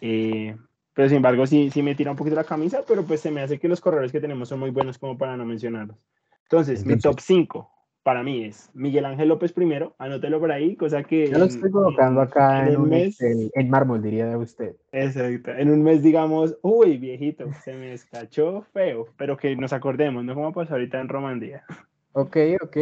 [0.00, 0.56] Eh,
[0.94, 3.42] pero sin embargo, sí, sí me tira un poquito la camisa, pero pues se me
[3.42, 5.96] hace que los corredores que tenemos son muy buenos como para no mencionarlos.
[6.44, 7.70] Entonces, mi Entonces- top 5
[8.08, 11.28] para mí es Miguel Ángel López primero, anótelo por ahí, cosa que...
[11.28, 14.76] Yo lo estoy colocando acá en en, un mes- Excel, en mármol, diría usted.
[14.92, 15.50] Exacto.
[15.50, 20.34] En un mes digamos, uy, viejito, se me escachó feo, pero que nos acordemos, no
[20.34, 21.64] como pasó ahorita en Romandía.
[22.12, 22.76] Ok, ok.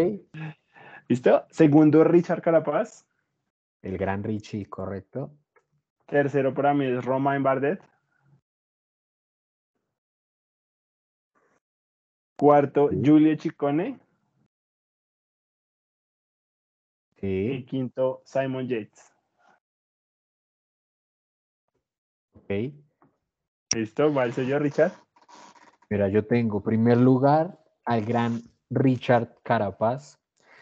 [1.08, 1.44] ¿Listo?
[1.50, 3.04] Segundo, Richard Carapaz.
[3.82, 5.32] El gran Richie, correcto.
[6.06, 7.80] Tercero para mí es Romain Bardet.
[12.36, 13.00] Cuarto, Sí.
[13.02, 13.34] Giulio
[17.16, 17.54] Ciccone.
[17.54, 19.12] Y Sí, quinto, Simon Yates.
[22.34, 22.74] ok.
[23.74, 24.12] ¿Listo?
[24.12, 24.92] ¿Cuál soy yo, Richard?
[25.90, 28.40] Mira, yo tengo primer lugar al gran
[28.70, 30.18] Richard Carapaz.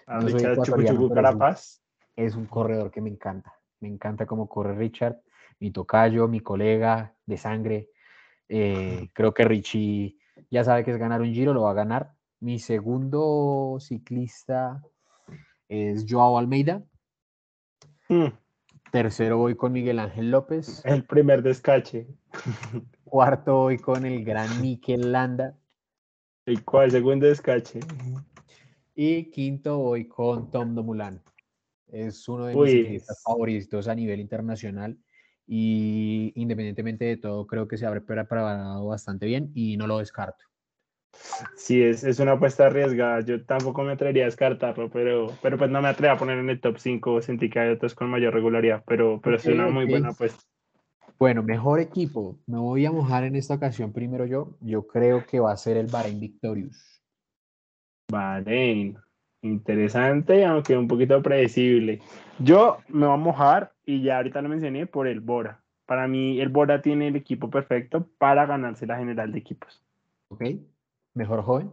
[0.06, 1.14] A No soy Richard Chucu Chucu sí.
[1.14, 1.82] Carapaz.
[2.16, 3.54] Es un corredor que me encanta.
[3.80, 5.20] Me encanta cómo corre Richard,
[5.60, 7.90] mi tocayo, mi colega de sangre.
[8.48, 10.18] Eh, creo que Richie
[10.50, 12.14] ya sabe que es ganar un giro, lo va a ganar.
[12.40, 14.82] Mi segundo ciclista
[15.74, 16.82] es Joao Almeida.
[18.08, 18.28] Mm,
[18.92, 20.84] Tercero voy con Miguel Ángel López.
[20.84, 22.06] el primer descache.
[23.04, 25.58] Cuarto voy con el gran Mikel Landa.
[26.46, 26.90] ¿Y cuál?
[26.90, 27.80] Segundo descache.
[28.94, 31.20] Y quinto voy con Tom Dumoulin.
[31.88, 34.98] Es uno de mis ciclistas favoritos a nivel internacional.
[35.46, 40.44] Y independientemente de todo, creo que se ha preparado bastante bien y no lo descarto.
[41.56, 43.20] Sí, es, es una apuesta arriesgada.
[43.20, 46.50] Yo tampoco me atrevería a descartarlo, pero, pero pues no me atrevo a poner en
[46.50, 47.22] el top 5.
[47.22, 50.42] Sentí que hay otros con mayor regularidad, pero, pero es Ok, una muy buena apuesta.
[51.18, 52.38] Bueno, mejor equipo.
[52.46, 54.56] Me voy a mojar en esta ocasión primero yo.
[54.60, 57.02] Yo creo que va a ser el Bahrein Victorious.
[58.10, 58.98] Bahrein.
[59.42, 62.00] Interesante, aunque un poquito predecible.
[62.38, 65.62] Yo me voy a mojar y ya ahorita lo mencioné por el Bora.
[65.86, 69.82] Para mí, el Bora tiene el equipo perfecto para ganarse la general de equipos.
[70.28, 70.44] ¿Ok?
[71.14, 71.72] Mejor joven.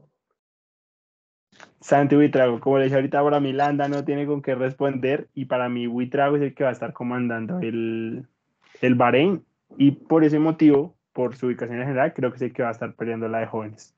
[1.80, 5.46] Santi Buitrago, como le dije ahorita, para mí Landa no tiene con qué responder y
[5.46, 8.28] para mí Buitrago es el que va a estar comandando el,
[8.82, 9.44] el Bahrein
[9.78, 12.70] y por ese motivo, por su ubicación en general, creo que es el que va
[12.70, 13.96] a estar peleando la de jóvenes.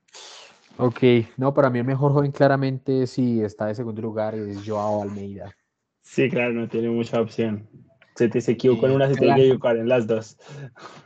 [0.77, 1.01] Ok,
[1.37, 5.53] no, para mí el mejor joven claramente sí está de segundo lugar es Joao Almeida.
[6.01, 7.67] Sí, claro, no tiene mucha opción.
[8.15, 9.41] Se te se equivocó en una, se claro.
[9.41, 10.37] equivocar en las dos.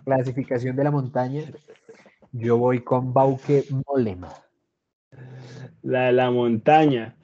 [0.05, 1.41] Clasificación de la montaña.
[2.31, 4.29] Yo voy con Bauke Mollema.
[5.81, 7.15] La de la montaña.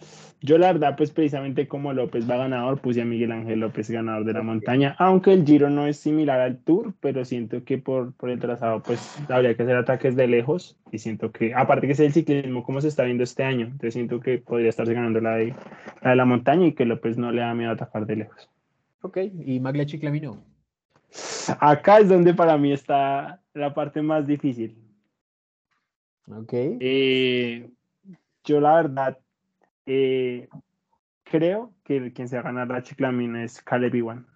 [0.45, 4.25] Yo la verdad, pues precisamente como López va ganador, puse a Miguel Ángel López ganador
[4.25, 8.11] de la montaña, aunque el Giro no es similar al Tour, pero siento que por,
[8.15, 11.93] por el trazado pues habría que hacer ataques de lejos y siento que, aparte que
[11.93, 15.21] es el ciclismo como se está viendo este año, entonces siento que podría estarse ganando
[15.21, 15.55] la de
[16.01, 18.49] la, de la montaña y que López no le da miedo a atacar de lejos.
[19.01, 20.43] Ok, y Maglia Chiclamino.
[21.59, 24.82] Acá es donde para mí está la parte más difícil.
[26.27, 26.53] Ok.
[26.53, 27.69] Eh,
[28.43, 29.19] yo la verdad
[29.85, 30.49] eh,
[31.23, 34.27] creo que el- quien se va a ganar la chiclamina es Caleb Iwan.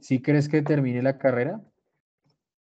[0.00, 1.60] ¿Sí crees que termine la carrera?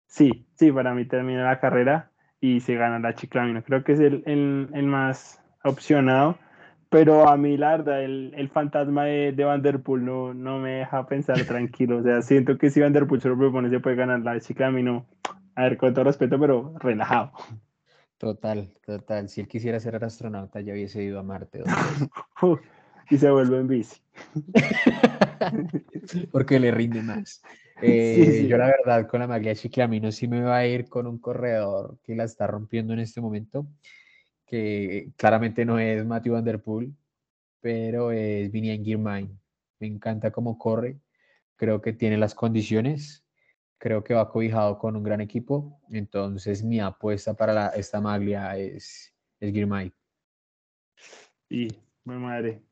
[0.07, 2.11] Sí, sí, para mí termina la carrera
[2.41, 3.63] y se gana la chiclamina.
[3.63, 6.39] Creo que es el, el- el más opcionado,
[6.91, 10.59] pero a mí la verdad el, el fantasma de, de Van Der Poel no, no
[10.59, 11.99] me deja pensar tranquilo.
[11.99, 14.41] O sea, siento que si Van Der Poel se lo propone se puede ganar la
[14.41, 15.05] chiclamina.
[15.55, 17.33] A ver, con todo respeto, pero relajado.
[18.19, 19.29] Total, total.
[19.29, 21.63] Si él quisiera ser astronauta, ya hubiese ido a Marte.
[23.11, 24.01] y se vuelve en bici.
[26.33, 27.43] Porque le rinde más.
[27.83, 28.49] Eh, sí.
[28.49, 31.99] Yo la verdad con la Maglia Chiclamino sí me va a ir con un corredor
[32.03, 33.67] que la está rompiendo en este momento,
[34.47, 36.95] que claramente no es Matthew Van Der Poel,
[37.61, 39.29] pero es Vinian Girmay.
[39.79, 40.97] Me encanta cómo corre,
[41.57, 43.26] creo que tiene las condiciones,
[43.79, 48.57] creo que va cobijado con un gran equipo, entonces mi apuesta para la- esta Maglia
[48.57, 49.93] es, es Girmay.
[51.49, 51.69] Y,
[52.05, 52.63] mi madre,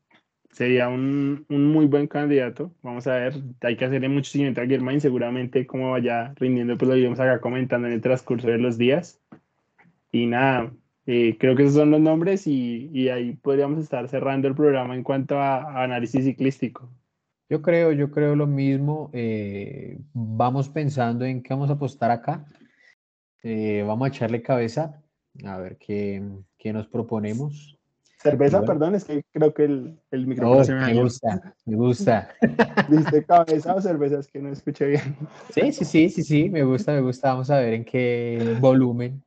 [0.51, 2.73] sería un, un muy buen candidato.
[2.81, 6.89] Vamos a ver, hay que hacerle mucho seguimiento a Germain, seguramente como vaya rindiendo, pues
[6.89, 9.21] lo iremos acá comentando en el transcurso de los días.
[10.11, 10.73] Y nada,
[11.05, 14.95] eh, creo que esos son los nombres y, y ahí podríamos estar cerrando el programa
[14.95, 16.89] en cuanto a, a análisis ciclístico.
[17.49, 19.09] Yo creo, yo creo lo mismo.
[19.13, 22.45] Eh, vamos pensando en qué vamos a apostar acá.
[23.43, 25.01] Eh, vamos a echarle cabeza
[25.43, 26.23] a ver qué,
[26.57, 27.77] qué nos proponemos.
[28.17, 32.29] Cerveza, perdón, es que creo que el, el micrófono se me, me gusta, me gusta.
[32.89, 34.19] ¿Viste cabeza o cerveza?
[34.19, 35.15] Es que no escuché bien.
[35.51, 37.29] Sí, sí, sí, sí, sí, me gusta, me gusta.
[37.29, 39.21] Vamos a ver en qué volumen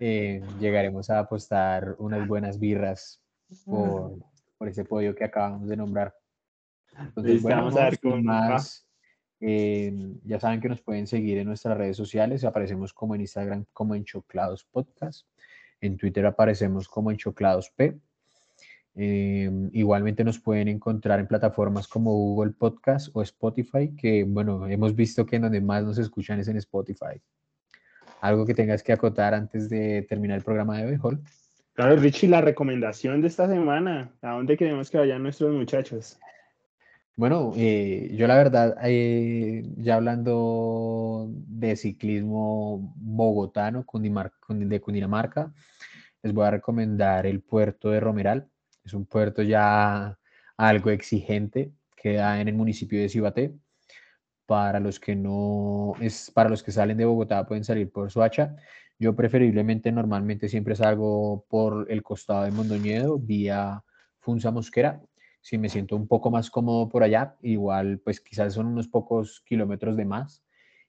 [0.00, 3.20] eh, llegaremos a apostar unas buenas birras
[3.66, 4.14] por,
[4.56, 6.14] por ese podio que acabamos de nombrar.
[6.98, 8.86] Entonces, bueno, vamos a ver con más.
[9.40, 9.92] Eh,
[10.24, 12.44] ya saben que nos pueden seguir en nuestras redes sociales.
[12.44, 15.26] Aparecemos como en Instagram como en Choclados Podcast.
[15.80, 17.98] En Twitter aparecemos como en Choclados P.
[18.96, 24.94] Eh, igualmente nos pueden encontrar en plataformas como Google Podcast o Spotify, que bueno, hemos
[24.94, 27.20] visto que en donde más nos escuchan es en Spotify.
[28.20, 31.20] ¿Algo que tengas que acotar antes de terminar el programa de Hall?
[31.74, 36.18] Claro, Richie, la recomendación de esta semana, ¿a dónde queremos que vayan nuestros muchachos?
[37.16, 43.84] Bueno, eh, yo la verdad, eh, ya hablando de ciclismo bogotano
[44.48, 45.52] de Cundinamarca,
[46.22, 48.48] les voy a recomendar el puerto de Romeral.
[48.84, 50.18] Es un puerto ya
[50.56, 53.54] algo exigente, queda en el municipio de Cibaté.
[54.46, 58.56] Para los que no, es para los que salen de Bogotá pueden salir por Soacha.
[58.98, 63.82] Yo preferiblemente normalmente siempre salgo por el costado de Mondoñedo, vía
[64.18, 65.00] Funza Mosquera,
[65.44, 69.42] si me siento un poco más cómodo por allá, igual pues quizás son unos pocos
[69.46, 70.42] kilómetros de más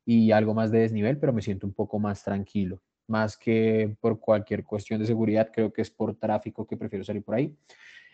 [0.05, 2.81] y algo más de desnivel, pero me siento un poco más tranquilo.
[3.05, 7.21] Más que por cualquier cuestión de seguridad, creo que es por tráfico que prefiero salir
[7.21, 7.53] por ahí.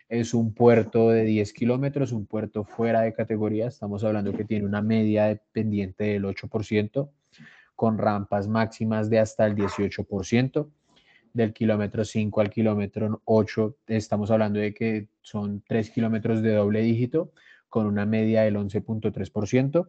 [0.08, 3.68] Es un puerto de 10 kilómetros, un puerto fuera de categoría.
[3.68, 7.08] Estamos hablando que tiene una media de pendiente del 8%,
[7.76, 10.66] con rampas máximas de hasta el 18%
[11.32, 16.82] del kilómetro 5 al kilómetro 8, estamos hablando de que son 3 kilómetros de doble
[16.82, 17.32] dígito
[17.68, 19.88] con una media del 11.3%.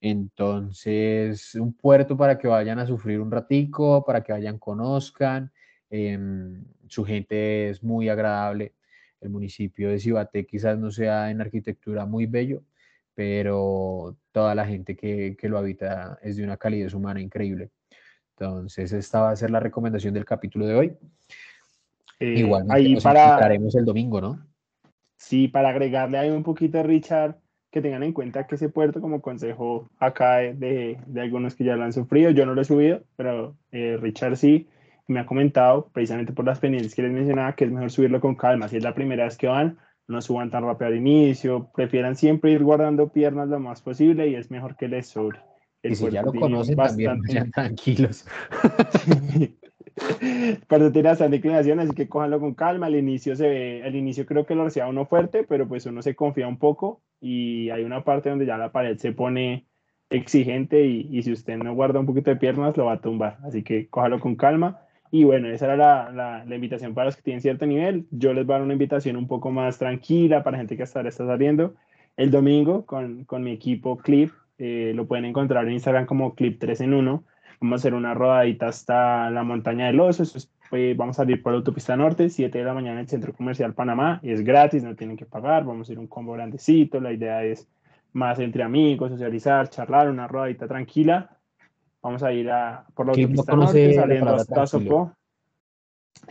[0.00, 5.52] Entonces, un puerto para que vayan a sufrir un ratico, para que vayan, conozcan.
[5.90, 8.74] Em, su gente es muy agradable.
[9.20, 12.64] El municipio de Cibaté quizás no sea en arquitectura muy bello,
[13.14, 17.70] pero toda la gente que, que lo habita es de una calidez humana increíble.
[18.36, 20.96] Entonces, esta va a ser la recomendación del capítulo de hoy.
[22.18, 24.38] Eh, Igual ahí nos para, el domingo, ¿no?
[25.16, 27.36] Sí, para agregarle ahí un poquito a Richard,
[27.70, 31.76] que tengan en cuenta que ese puerto, como consejo acá de, de algunos que ya
[31.76, 34.68] lo han sufrido, yo no lo he subido, pero eh, Richard sí,
[35.06, 38.34] me ha comentado, precisamente por las pendientes que les mencionaba, que es mejor subirlo con
[38.34, 38.68] calma.
[38.68, 39.78] Si es la primera vez que van,
[40.08, 44.34] no suban tan rápido al inicio, prefieran siempre ir guardando piernas lo más posible y
[44.34, 45.40] es mejor que les sobre
[45.82, 48.26] y si ya lo conocen, también vayan tranquilos.
[50.68, 52.86] pero tiene bastante inclinación, así que cójanlo con calma.
[52.86, 56.02] Al inicio se ve, al inicio creo que lo reciba uno fuerte, pero pues uno
[56.02, 59.66] se confía un poco y hay una parte donde ya la pared se pone
[60.10, 63.38] exigente y, y si usted no guarda un poquito de piernas lo va a tumbar.
[63.44, 64.80] Así que cójalo con calma.
[65.10, 68.06] Y bueno, esa era la, la, la, invitación para los que tienen cierto nivel.
[68.10, 71.00] Yo les voy a dar una invitación un poco más tranquila para gente que hasta
[71.00, 71.74] ahora está saliendo.
[72.16, 74.30] El domingo con, con mi equipo Clip
[74.64, 77.24] eh, lo pueden encontrar en Instagram como Clip 3 en 1.
[77.60, 80.22] Vamos a hacer una rodadita hasta la montaña del oso.
[80.70, 83.32] pues, vamos a salir por la autopista norte, 7 de la mañana en el Centro
[83.32, 84.20] Comercial Panamá.
[84.22, 85.64] Es gratis, no tienen que pagar.
[85.64, 87.00] Vamos a ir un combo grandecito.
[87.00, 87.68] La idea es
[88.12, 91.36] más entre amigos, socializar, charlar, una rodadita tranquila.
[92.00, 95.12] Vamos a ir a, por la autopista norte, saliendo hasta Sopó.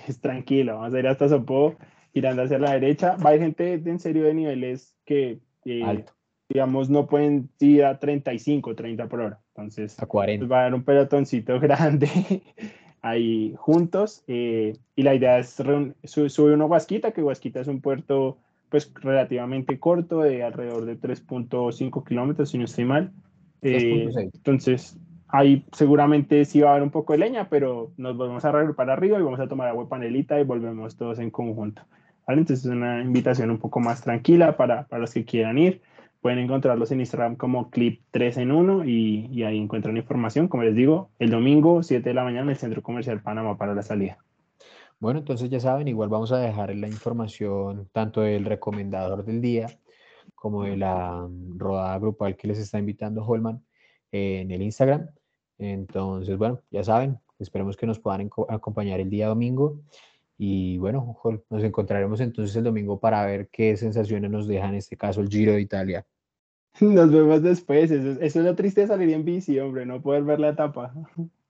[0.07, 1.75] Es tranquilo, vamos a ir hasta Sopó,
[2.13, 3.17] girando hacia la derecha.
[3.17, 6.13] Va a haber gente en serio de niveles que eh, Alto
[6.53, 9.39] digamos, no pueden ir a 35, 30 por hora.
[9.55, 10.45] Entonces, a 40.
[10.47, 12.09] va a haber un pelotoncito grande
[13.01, 14.23] ahí juntos.
[14.27, 15.49] Eh, y la idea es
[16.05, 18.37] subir una Huasquita, que Huasquita es un puerto
[18.69, 23.11] pues relativamente corto, de alrededor de 3.5 kilómetros, si no estoy mal.
[23.61, 24.97] Eh, entonces,
[25.27, 28.89] ahí seguramente sí va a haber un poco de leña, pero nos volvemos a regrupar
[28.89, 31.81] arriba y vamos a tomar agua panelita y volvemos todos en conjunto.
[32.25, 32.41] ¿vale?
[32.41, 35.81] Entonces, es una invitación un poco más tranquila para, para los que quieran ir.
[36.21, 40.47] Pueden encontrarlos en Instagram como Clip 3 en 1 y, ahí encuentran información.
[40.47, 43.73] Como les digo, el domingo, 7 de la mañana, en el Centro Comercial Panamá para
[43.73, 44.19] la salida.
[44.99, 49.67] Bueno, entonces ya saben, igual vamos a dejar la información tanto del recomendador del día
[50.35, 53.63] como de la mm, rodada grupal que les está invitando Holman
[54.11, 55.07] en el Instagram.
[55.57, 59.79] Entonces, bueno, ya saben, esperemos que nos puedan acompañar el día domingo.
[60.43, 61.19] Y bueno,
[61.51, 65.29] nos encontraremos entonces el domingo para ver qué sensaciones nos deja en este caso el
[65.29, 66.03] Giro de Italia.
[66.79, 67.91] Nos vemos después.
[67.91, 70.95] Eso, es lo triste de salir en bici, hombre, no poder ver la etapa.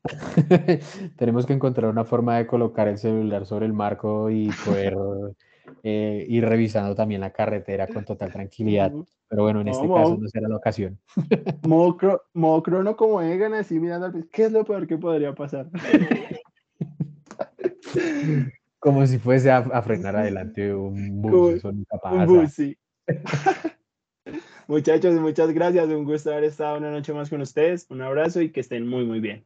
[1.16, 4.98] Tenemos que encontrar una forma de colocar el celular sobre el marco y poder
[5.84, 8.92] eh, y revisando también la carretera con total tranquilidad.
[9.30, 11.00] Pero bueno, en este caso no será la ocasión.
[11.66, 15.70] Modo, crono como Egan, así mirando al ¿qué es lo peor que podría pasar?
[18.82, 21.86] Como si fuese a, frenar adelante un bus, un
[22.26, 22.76] bus, sí.
[24.68, 25.88] Muchachos, muchas gracias.
[25.88, 27.86] Un gusto haber estado una noche más con ustedes.
[27.90, 29.45] Un abrazo y que estén muy, muy bien.